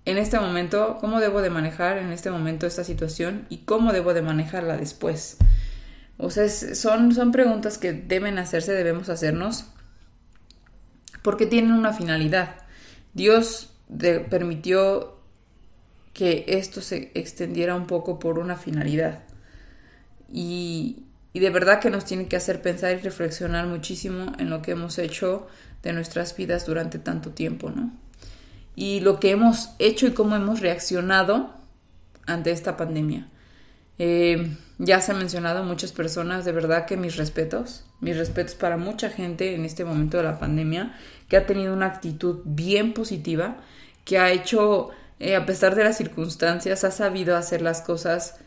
en 0.06 0.18
este 0.18 0.40
momento, 0.40 0.98
cómo 1.00 1.20
debo 1.20 1.44
de 1.44 1.52
manejar 1.52 2.00
en 2.00 2.12
este 2.12 2.32
momento 2.32 2.66
esta 2.66 2.84
situación 2.84 3.46
y 3.50 3.60
cómo 3.60 3.94
debo 3.94 4.16
de 4.16 4.24
manejarla 4.24 4.78
después. 4.78 5.38
O 6.22 6.30
sea, 6.30 6.48
son, 6.50 7.14
son 7.14 7.32
preguntas 7.32 7.80
que 7.80 7.94
deben 7.94 8.38
hacerse, 8.38 8.74
debemos 8.74 9.10
hacernos, 9.10 9.66
porque 11.24 11.48
tienen 11.48 11.72
una 11.72 11.94
finalidad. 11.94 12.58
Dios 13.14 13.74
permitió 14.30 15.18
que 16.14 16.46
esto 16.48 16.82
se 16.82 17.12
extendiera 17.16 17.76
un 17.76 17.88
poco 17.88 18.20
por 18.20 18.38
una 18.38 18.56
finalidad. 18.56 19.24
Y, 20.32 21.06
y 21.34 21.40
de 21.40 21.50
verdad 21.50 21.80
que 21.80 21.90
nos 21.90 22.06
tiene 22.06 22.28
que 22.28 22.36
hacer 22.36 22.62
pensar 22.62 22.92
y 22.94 23.02
reflexionar 23.02 23.66
muchísimo 23.66 24.34
en 24.38 24.52
lo 24.52 24.62
que 24.62 24.72
hemos 24.72 25.00
hecho 25.00 25.48
de 25.82 25.92
nuestras 25.94 26.36
vidas 26.36 26.68
durante 26.68 27.00
tanto 27.00 27.32
tiempo, 27.32 27.72
¿no? 27.72 27.92
Y 28.76 29.00
lo 29.00 29.20
que 29.20 29.32
hemos 29.32 29.72
hecho 29.80 30.06
y 30.06 30.12
cómo 30.12 30.36
hemos 30.36 30.60
reaccionado 30.60 31.56
ante 32.28 32.52
esta 32.52 32.78
pandemia. 32.78 33.28
Eh, 33.98 34.56
ya 34.84 35.00
se 35.00 35.12
ha 35.12 35.16
mencionado 35.16 35.64
muchas 35.64 35.92
personas, 35.92 36.44
de 36.44 36.52
verdad 36.54 36.88
que 36.88 36.98
mis 36.98 37.16
respetos, 37.16 37.86
mis 38.00 38.18
respetos 38.18 38.56
para 38.56 38.78
mucha 38.78 39.12
gente 39.12 39.54
en 39.54 39.64
este 39.64 39.86
momento 39.86 40.18
de 40.18 40.24
la 40.24 40.40
pandemia, 40.40 40.98
que 41.30 41.38
ha 41.38 41.46
tenido 41.46 41.72
una 41.72 41.86
actitud 41.86 42.40
bien 42.46 42.94
positiva, 42.94 43.58
que 44.06 44.18
ha 44.18 44.32
hecho, 44.32 44.90
eh, 45.20 45.36
a 45.36 45.46
pesar 45.46 45.76
de 45.76 45.84
las 45.84 45.98
circunstancias, 45.98 46.84
ha 46.84 46.90
sabido 46.90 47.38
hacer 47.38 47.62
las 47.62 47.82
cosas 47.82 48.40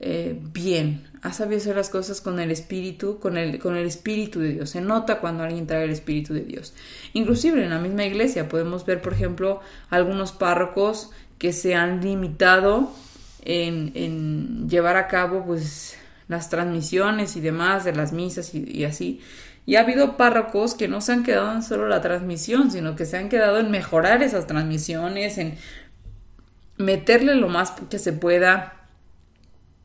eh, 0.00 0.38
bien, 0.52 1.08
ha 1.22 1.32
sabido 1.32 1.56
hacer 1.58 1.76
las 1.76 1.88
cosas 1.88 2.20
con 2.20 2.38
el 2.38 2.50
espíritu, 2.50 3.18
con 3.18 3.38
el, 3.38 3.58
con 3.58 3.74
el 3.74 3.86
espíritu 3.86 4.40
de 4.40 4.52
Dios. 4.52 4.68
Se 4.68 4.82
nota 4.82 5.20
cuando 5.20 5.42
alguien 5.42 5.66
trae 5.66 5.84
el 5.84 5.90
espíritu 5.90 6.34
de 6.34 6.42
Dios. 6.42 6.74
Inclusive 7.14 7.64
en 7.64 7.70
la 7.70 7.78
misma 7.78 8.04
iglesia 8.04 8.50
podemos 8.50 8.84
ver, 8.84 9.00
por 9.00 9.14
ejemplo, 9.14 9.62
algunos 9.88 10.32
párrocos 10.32 11.12
que 11.38 11.54
se 11.54 11.74
han 11.74 12.02
limitado 12.02 12.92
en, 13.48 14.68
llevar 14.68 14.96
a 14.96 15.08
cabo 15.08 15.44
pues 15.44 15.96
las 16.28 16.50
transmisiones 16.50 17.36
y 17.36 17.40
demás 17.40 17.84
de 17.84 17.94
las 17.94 18.12
misas 18.12 18.54
y, 18.54 18.84
así. 18.84 19.20
Y 19.64 19.76
ha 19.76 19.80
habido 19.80 20.16
párrocos 20.16 20.74
que 20.74 20.88
no 20.88 21.00
se 21.00 21.12
han 21.12 21.24
quedado 21.24 21.52
en 21.52 21.62
solo 21.62 21.88
la 21.88 22.00
transmisión, 22.00 22.70
sino 22.70 22.94
que 22.96 23.06
se 23.06 23.16
han 23.16 23.28
quedado 23.28 23.58
en 23.58 23.70
mejorar 23.70 24.22
esas 24.22 24.46
transmisiones, 24.46 25.38
en 25.38 25.56
meterle 26.76 27.34
lo 27.34 27.48
más 27.48 27.72
que 27.90 27.98
se 27.98 28.12
pueda 28.12 28.77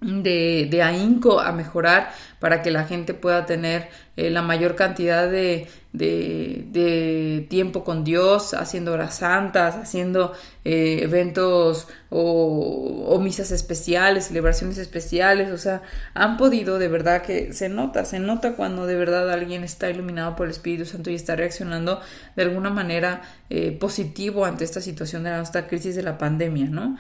de, 0.03 0.67
de 0.69 0.83
ahínco 0.83 1.39
a 1.39 1.51
mejorar 1.51 2.11
para 2.39 2.61
que 2.61 2.71
la 2.71 2.83
gente 2.83 3.13
pueda 3.13 3.45
tener 3.45 3.87
eh, 4.17 4.29
la 4.29 4.41
mayor 4.41 4.75
cantidad 4.75 5.29
de, 5.31 5.69
de, 5.93 7.47
tiempo 7.49 7.83
con 7.83 8.03
Dios, 8.03 8.53
haciendo 8.53 8.91
horas 8.91 9.15
santas, 9.15 9.75
haciendo 9.75 10.33
eh, 10.65 10.99
eventos 11.03 11.87
o, 12.09 13.17
misas 13.21 13.51
especiales, 13.51 14.25
celebraciones 14.25 14.77
especiales, 14.77 15.51
o 15.51 15.57
sea, 15.57 15.83
han 16.13 16.35
podido 16.35 16.79
de 16.79 16.89
verdad 16.89 17.21
que 17.21 17.53
se 17.53 17.69
nota, 17.69 18.03
se 18.03 18.19
nota 18.19 18.55
cuando 18.55 18.85
de 18.85 18.95
verdad 18.95 19.31
alguien 19.31 19.63
está 19.63 19.89
iluminado 19.89 20.35
por 20.35 20.47
el 20.47 20.51
Espíritu 20.51 20.85
Santo 20.85 21.09
y 21.09 21.15
está 21.15 21.37
reaccionando 21.37 22.01
de 22.35 22.43
alguna 22.43 22.69
manera 22.69 23.21
eh, 23.49 23.71
positivo 23.71 24.43
ante 24.43 24.65
esta 24.65 24.81
situación 24.81 25.23
de 25.23 25.41
esta 25.41 25.67
crisis 25.67 25.95
de 25.95 26.03
la 26.03 26.17
pandemia, 26.17 26.65
¿no? 26.65 26.97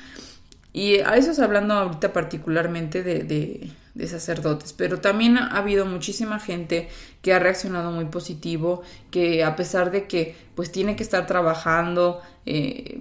Y 0.73 0.97
a 0.97 1.15
eso 1.15 1.31
es 1.31 1.39
hablando 1.39 1.75
ahorita 1.75 2.13
particularmente 2.13 3.03
de, 3.03 3.23
de, 3.23 3.69
de, 3.93 4.07
sacerdotes, 4.07 4.73
pero 4.73 4.99
también 4.99 5.37
ha 5.37 5.57
habido 5.57 5.85
muchísima 5.85 6.39
gente 6.39 6.89
que 7.21 7.31
ha 7.31 7.37
reaccionado 7.39 7.91
muy 7.91 8.05
positivo, 8.05 8.81
que 9.11 9.43
a 9.43 9.55
pesar 9.55 9.91
de 9.91 10.07
que 10.07 10.35
pues 10.55 10.71
tiene 10.71 10.95
que 10.95 11.03
estar 11.03 11.27
trabajando, 11.27 12.21
eh, 12.47 12.99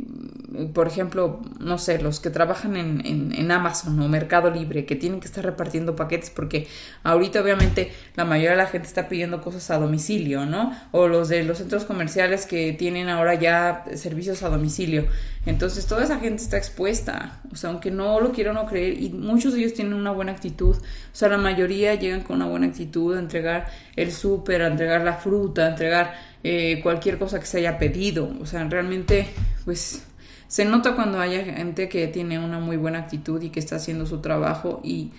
por 0.73 0.87
ejemplo, 0.87 1.41
no 1.61 1.79
sé, 1.79 2.01
los 2.01 2.21
que 2.21 2.31
trabajan 2.31 2.77
en, 2.77 3.33
en, 3.35 3.51
Amazon 3.51 3.99
o 4.01 4.09
Mercado 4.09 4.51
Libre, 4.51 4.85
que 4.85 4.97
tienen 4.97 5.21
que 5.21 5.27
estar 5.27 5.45
repartiendo 5.45 5.97
paquetes 5.97 6.31
porque 6.31 6.67
ahorita 7.03 7.41
obviamente 7.41 7.93
la 8.17 8.25
mayoría 8.25 8.51
de 8.51 8.57
la 8.57 8.67
gente 8.67 8.89
está 8.89 9.09
pidiendo 9.09 9.41
cosas 9.41 9.71
a 9.71 9.79
domicilio, 9.79 10.47
¿no? 10.47 10.77
O 10.91 11.09
los 11.09 11.29
de 11.29 11.43
los 11.43 11.59
centros 11.59 11.85
comerciales 11.85 12.47
que 12.47 12.73
tienen 12.73 13.09
ahora 13.09 13.35
ya 13.35 13.85
servicios 13.95 14.43
a 14.43 14.49
domicilio. 14.49 15.07
Entonces 15.47 15.87
toda 15.87 16.05
esa 16.05 16.19
gente 16.19 16.43
está 16.43 16.57
expuesta, 16.57 17.41
o 17.51 17.57
sea, 17.57 17.71
aunque 17.71 17.91
no 17.91 18.21
lo 18.21 18.33
quiero 18.33 18.53
no 18.53 18.67
creer, 18.67 19.01
y 19.01 19.11
muchos 19.11 19.55
de 19.55 19.61
ellos 19.61 19.75
tienen 19.75 19.95
una 19.95 20.13
buena 20.13 20.33
actitud, 20.33 20.77
o 20.77 21.15
sea, 21.15 21.29
la 21.29 21.39
mayoría 21.39 21.95
llegan 21.97 22.23
con 22.23 22.37
una 22.37 22.47
buena 22.47 22.69
actitud 22.69 23.17
a 23.17 23.19
entregar 23.19 23.67
el 23.97 24.13
súper, 24.13 24.63
a 24.63 24.69
entregar 24.69 25.03
la 25.03 25.15
fruta, 25.15 25.67
a 25.67 25.71
entregar 25.71 26.15
eh, 26.45 26.79
cualquier 26.83 27.19
cosa 27.19 27.41
que 27.41 27.47
se 27.47 27.59
haya 27.59 27.77
pedido, 27.77 28.33
o 28.41 28.47
sea, 28.47 28.63
realmente, 28.69 29.27
pues 29.65 30.05
se 30.53 30.67
nota 30.67 30.95
cuando 30.95 31.19
haya 31.19 31.43
gente 31.47 31.89
que 31.89 32.09
tiene 32.09 32.39
una 32.39 32.59
muy 32.59 32.77
buena 32.77 32.99
actitud 32.99 33.41
y 33.41 33.49
que 33.49 33.59
está 33.59 33.77
haciendo 33.77 34.05
su 34.05 34.21
trabajo 34.21 34.83
y 34.85 35.11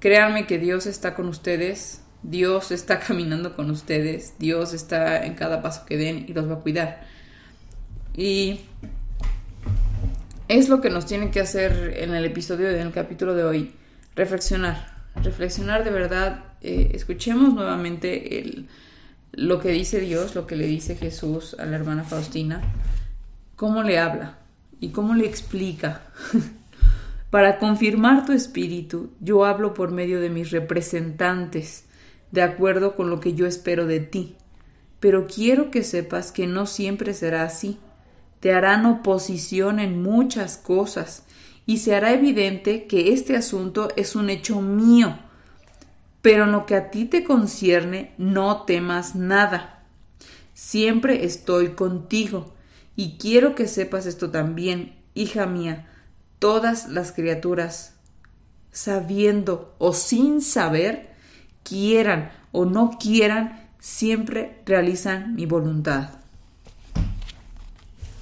créanme 0.00 0.46
que 0.46 0.58
Dios 0.58 0.84
está 0.84 1.14
con 1.14 1.28
ustedes, 1.28 2.02
Dios 2.22 2.70
está 2.70 3.00
caminando 3.06 3.56
con 3.56 3.70
ustedes, 3.70 4.34
Dios 4.38 4.74
está 4.74 5.24
en 5.24 5.32
cada 5.32 5.62
paso 5.62 5.86
que 5.86 5.96
den 5.96 6.26
y 6.28 6.34
los 6.34 6.46
va 6.46 6.56
a 6.56 6.58
cuidar. 6.58 7.06
Y 8.14 8.60
es 10.48 10.68
lo 10.68 10.82
que 10.82 10.90
nos 10.90 11.06
tiene 11.06 11.30
que 11.30 11.40
hacer 11.40 11.94
en 11.96 12.14
el 12.14 12.26
episodio, 12.26 12.68
en 12.68 12.88
el 12.88 12.92
capítulo 12.92 13.34
de 13.34 13.44
hoy, 13.44 13.74
reflexionar, 14.14 14.94
reflexionar 15.14 15.84
de 15.84 15.90
verdad, 15.90 16.44
eh, 16.60 16.90
escuchemos 16.92 17.54
nuevamente 17.54 18.40
el, 18.40 18.68
lo 19.32 19.58
que 19.58 19.70
dice 19.70 20.00
Dios, 20.00 20.34
lo 20.34 20.46
que 20.46 20.56
le 20.56 20.66
dice 20.66 20.96
Jesús 20.96 21.56
a 21.58 21.64
la 21.64 21.76
hermana 21.76 22.04
Faustina, 22.04 22.60
cómo 23.56 23.82
le 23.82 23.98
habla 23.98 24.41
y 24.82 24.90
cómo 24.90 25.14
le 25.14 25.24
explica 25.24 26.02
Para 27.30 27.58
confirmar 27.58 28.26
tu 28.26 28.32
espíritu, 28.32 29.08
yo 29.18 29.46
hablo 29.46 29.72
por 29.72 29.90
medio 29.90 30.20
de 30.20 30.28
mis 30.28 30.50
representantes, 30.50 31.86
de 32.30 32.42
acuerdo 32.42 32.94
con 32.94 33.08
lo 33.08 33.20
que 33.20 33.32
yo 33.32 33.46
espero 33.46 33.86
de 33.86 34.00
ti. 34.00 34.36
Pero 35.00 35.26
quiero 35.26 35.70
que 35.70 35.82
sepas 35.82 36.30
que 36.30 36.46
no 36.46 36.66
siempre 36.66 37.14
será 37.14 37.44
así. 37.44 37.78
Te 38.40 38.52
harán 38.52 38.84
oposición 38.84 39.80
en 39.80 40.02
muchas 40.02 40.58
cosas, 40.58 41.24
y 41.64 41.78
se 41.78 41.94
hará 41.94 42.12
evidente 42.12 42.86
que 42.86 43.14
este 43.14 43.34
asunto 43.34 43.88
es 43.96 44.14
un 44.14 44.28
hecho 44.28 44.60
mío. 44.60 45.16
Pero 46.20 46.44
en 46.44 46.52
lo 46.52 46.66
que 46.66 46.74
a 46.74 46.90
ti 46.90 47.06
te 47.06 47.24
concierne, 47.24 48.12
no 48.18 48.64
temas 48.64 49.14
nada. 49.14 49.84
Siempre 50.52 51.24
estoy 51.24 51.68
contigo, 51.68 52.52
y 52.96 53.16
quiero 53.18 53.54
que 53.54 53.68
sepas 53.68 54.06
esto 54.06 54.30
también, 54.30 54.96
hija 55.14 55.46
mía, 55.46 55.88
todas 56.38 56.88
las 56.88 57.12
criaturas, 57.12 57.94
sabiendo 58.70 59.74
o 59.78 59.92
sin 59.92 60.42
saber, 60.42 61.10
quieran 61.62 62.32
o 62.52 62.64
no 62.64 62.98
quieran, 62.98 63.70
siempre 63.78 64.60
realizan 64.66 65.34
mi 65.34 65.46
voluntad. 65.46 66.10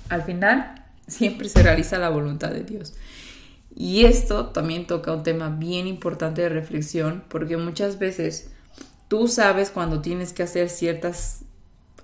Al 0.08 0.22
final, 0.22 0.84
siempre 1.06 1.48
se 1.48 1.62
realiza 1.62 1.98
la 1.98 2.08
voluntad 2.08 2.50
de 2.50 2.64
Dios. 2.64 2.94
Y 3.74 4.04
esto 4.04 4.46
también 4.46 4.86
toca 4.86 5.12
un 5.12 5.22
tema 5.22 5.48
bien 5.48 5.86
importante 5.86 6.42
de 6.42 6.48
reflexión, 6.48 7.24
porque 7.28 7.56
muchas 7.56 7.98
veces 7.98 8.50
tú 9.08 9.28
sabes 9.28 9.70
cuando 9.70 10.00
tienes 10.00 10.32
que 10.32 10.42
hacer 10.42 10.68
ciertas 10.68 11.44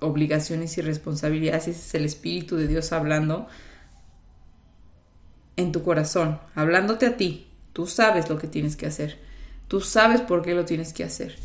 obligaciones 0.01 0.77
y 0.79 0.83
responsabilidades, 0.83 1.69
ese 1.69 1.81
es 1.81 1.95
el 1.95 2.05
Espíritu 2.05 2.57
de 2.57 2.69
Dios 2.69 2.93
hablando, 2.93 3.47
en 5.57 5.73
tu 5.73 5.83
corazón, 5.83 6.39
hablándote 6.55 7.07
a 7.07 7.17
ti. 7.17 7.47
Tú 7.73 7.87
sabes 7.87 8.29
lo 8.29 8.39
que 8.39 8.47
tienes 8.47 8.77
que 8.77 8.87
hacer. 8.87 9.19
Tú 9.69 9.81
sabes 9.81 10.21
por 10.21 10.43
qué 10.43 10.55
lo 10.55 10.65
tienes 10.65 10.93
que 10.93 11.05
hacer. 11.05 11.37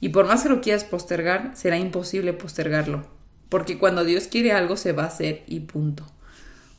Y 0.00 0.10
por 0.10 0.26
más 0.26 0.42
que 0.42 0.48
lo 0.48 0.60
quieras 0.60 0.84
postergar, 0.84 1.52
será 1.54 1.78
imposible 1.78 2.32
postergarlo. 2.32 3.06
Porque 3.48 3.78
cuando 3.78 4.04
Dios 4.04 4.26
quiere 4.28 4.52
algo 4.52 4.76
se 4.76 4.92
va 4.92 5.04
a 5.04 5.08
hacer 5.08 5.42
y 5.46 5.60
punto. 5.60 6.06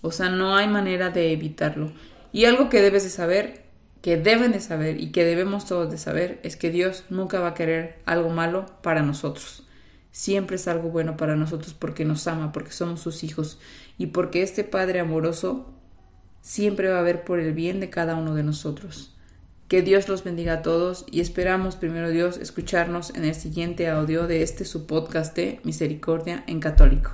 O 0.01 0.11
sea, 0.11 0.29
no 0.29 0.55
hay 0.55 0.67
manera 0.67 1.09
de 1.09 1.31
evitarlo. 1.31 1.91
Y 2.31 2.45
algo 2.45 2.69
que 2.69 2.81
debes 2.81 3.03
de 3.03 3.09
saber, 3.09 3.63
que 4.01 4.17
deben 4.17 4.51
de 4.51 4.59
saber 4.59 5.01
y 5.01 5.11
que 5.11 5.25
debemos 5.25 5.65
todos 5.65 5.89
de 5.89 5.97
saber, 5.97 6.39
es 6.43 6.55
que 6.55 6.69
Dios 6.69 7.05
nunca 7.09 7.39
va 7.39 7.49
a 7.49 7.53
querer 7.53 7.99
algo 8.05 8.29
malo 8.29 8.65
para 8.81 9.01
nosotros. 9.01 9.66
Siempre 10.17 10.55
es 10.55 10.67
algo 10.67 10.89
bueno 10.89 11.15
para 11.15 11.35
nosotros 11.35 11.75
porque 11.75 12.03
nos 12.03 12.25
ama, 12.25 12.51
porque 12.51 12.71
somos 12.71 13.01
sus 13.01 13.23
hijos 13.23 13.59
y 13.99 14.07
porque 14.07 14.41
este 14.41 14.63
Padre 14.63 14.99
amoroso 14.99 15.71
siempre 16.41 16.89
va 16.89 16.97
a 16.97 17.03
ver 17.03 17.23
por 17.23 17.39
el 17.39 17.53
bien 17.53 17.79
de 17.79 17.91
cada 17.91 18.15
uno 18.15 18.33
de 18.33 18.41
nosotros. 18.41 19.15
Que 19.67 19.83
Dios 19.83 20.09
los 20.09 20.23
bendiga 20.23 20.53
a 20.53 20.61
todos 20.63 21.05
y 21.11 21.19
esperamos 21.19 21.75
primero 21.75 22.09
Dios 22.09 22.37
escucharnos 22.37 23.13
en 23.13 23.25
el 23.25 23.35
siguiente 23.35 23.89
audio 23.89 24.25
de 24.25 24.41
este 24.41 24.65
su 24.65 24.87
podcast 24.87 25.35
de 25.35 25.59
Misericordia 25.63 26.43
en 26.47 26.61
Católico. 26.61 27.11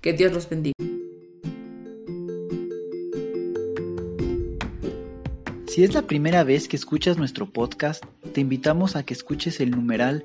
Que 0.00 0.14
Dios 0.14 0.32
los 0.32 0.48
bendiga. 0.48 0.72
Si 5.66 5.84
es 5.84 5.92
la 5.92 6.06
primera 6.06 6.42
vez 6.42 6.68
que 6.68 6.76
escuchas 6.76 7.18
nuestro 7.18 7.52
podcast, 7.52 8.02
te 8.32 8.40
invitamos 8.40 8.96
a 8.96 9.02
que 9.02 9.12
escuches 9.12 9.60
el 9.60 9.72
numeral 9.72 10.24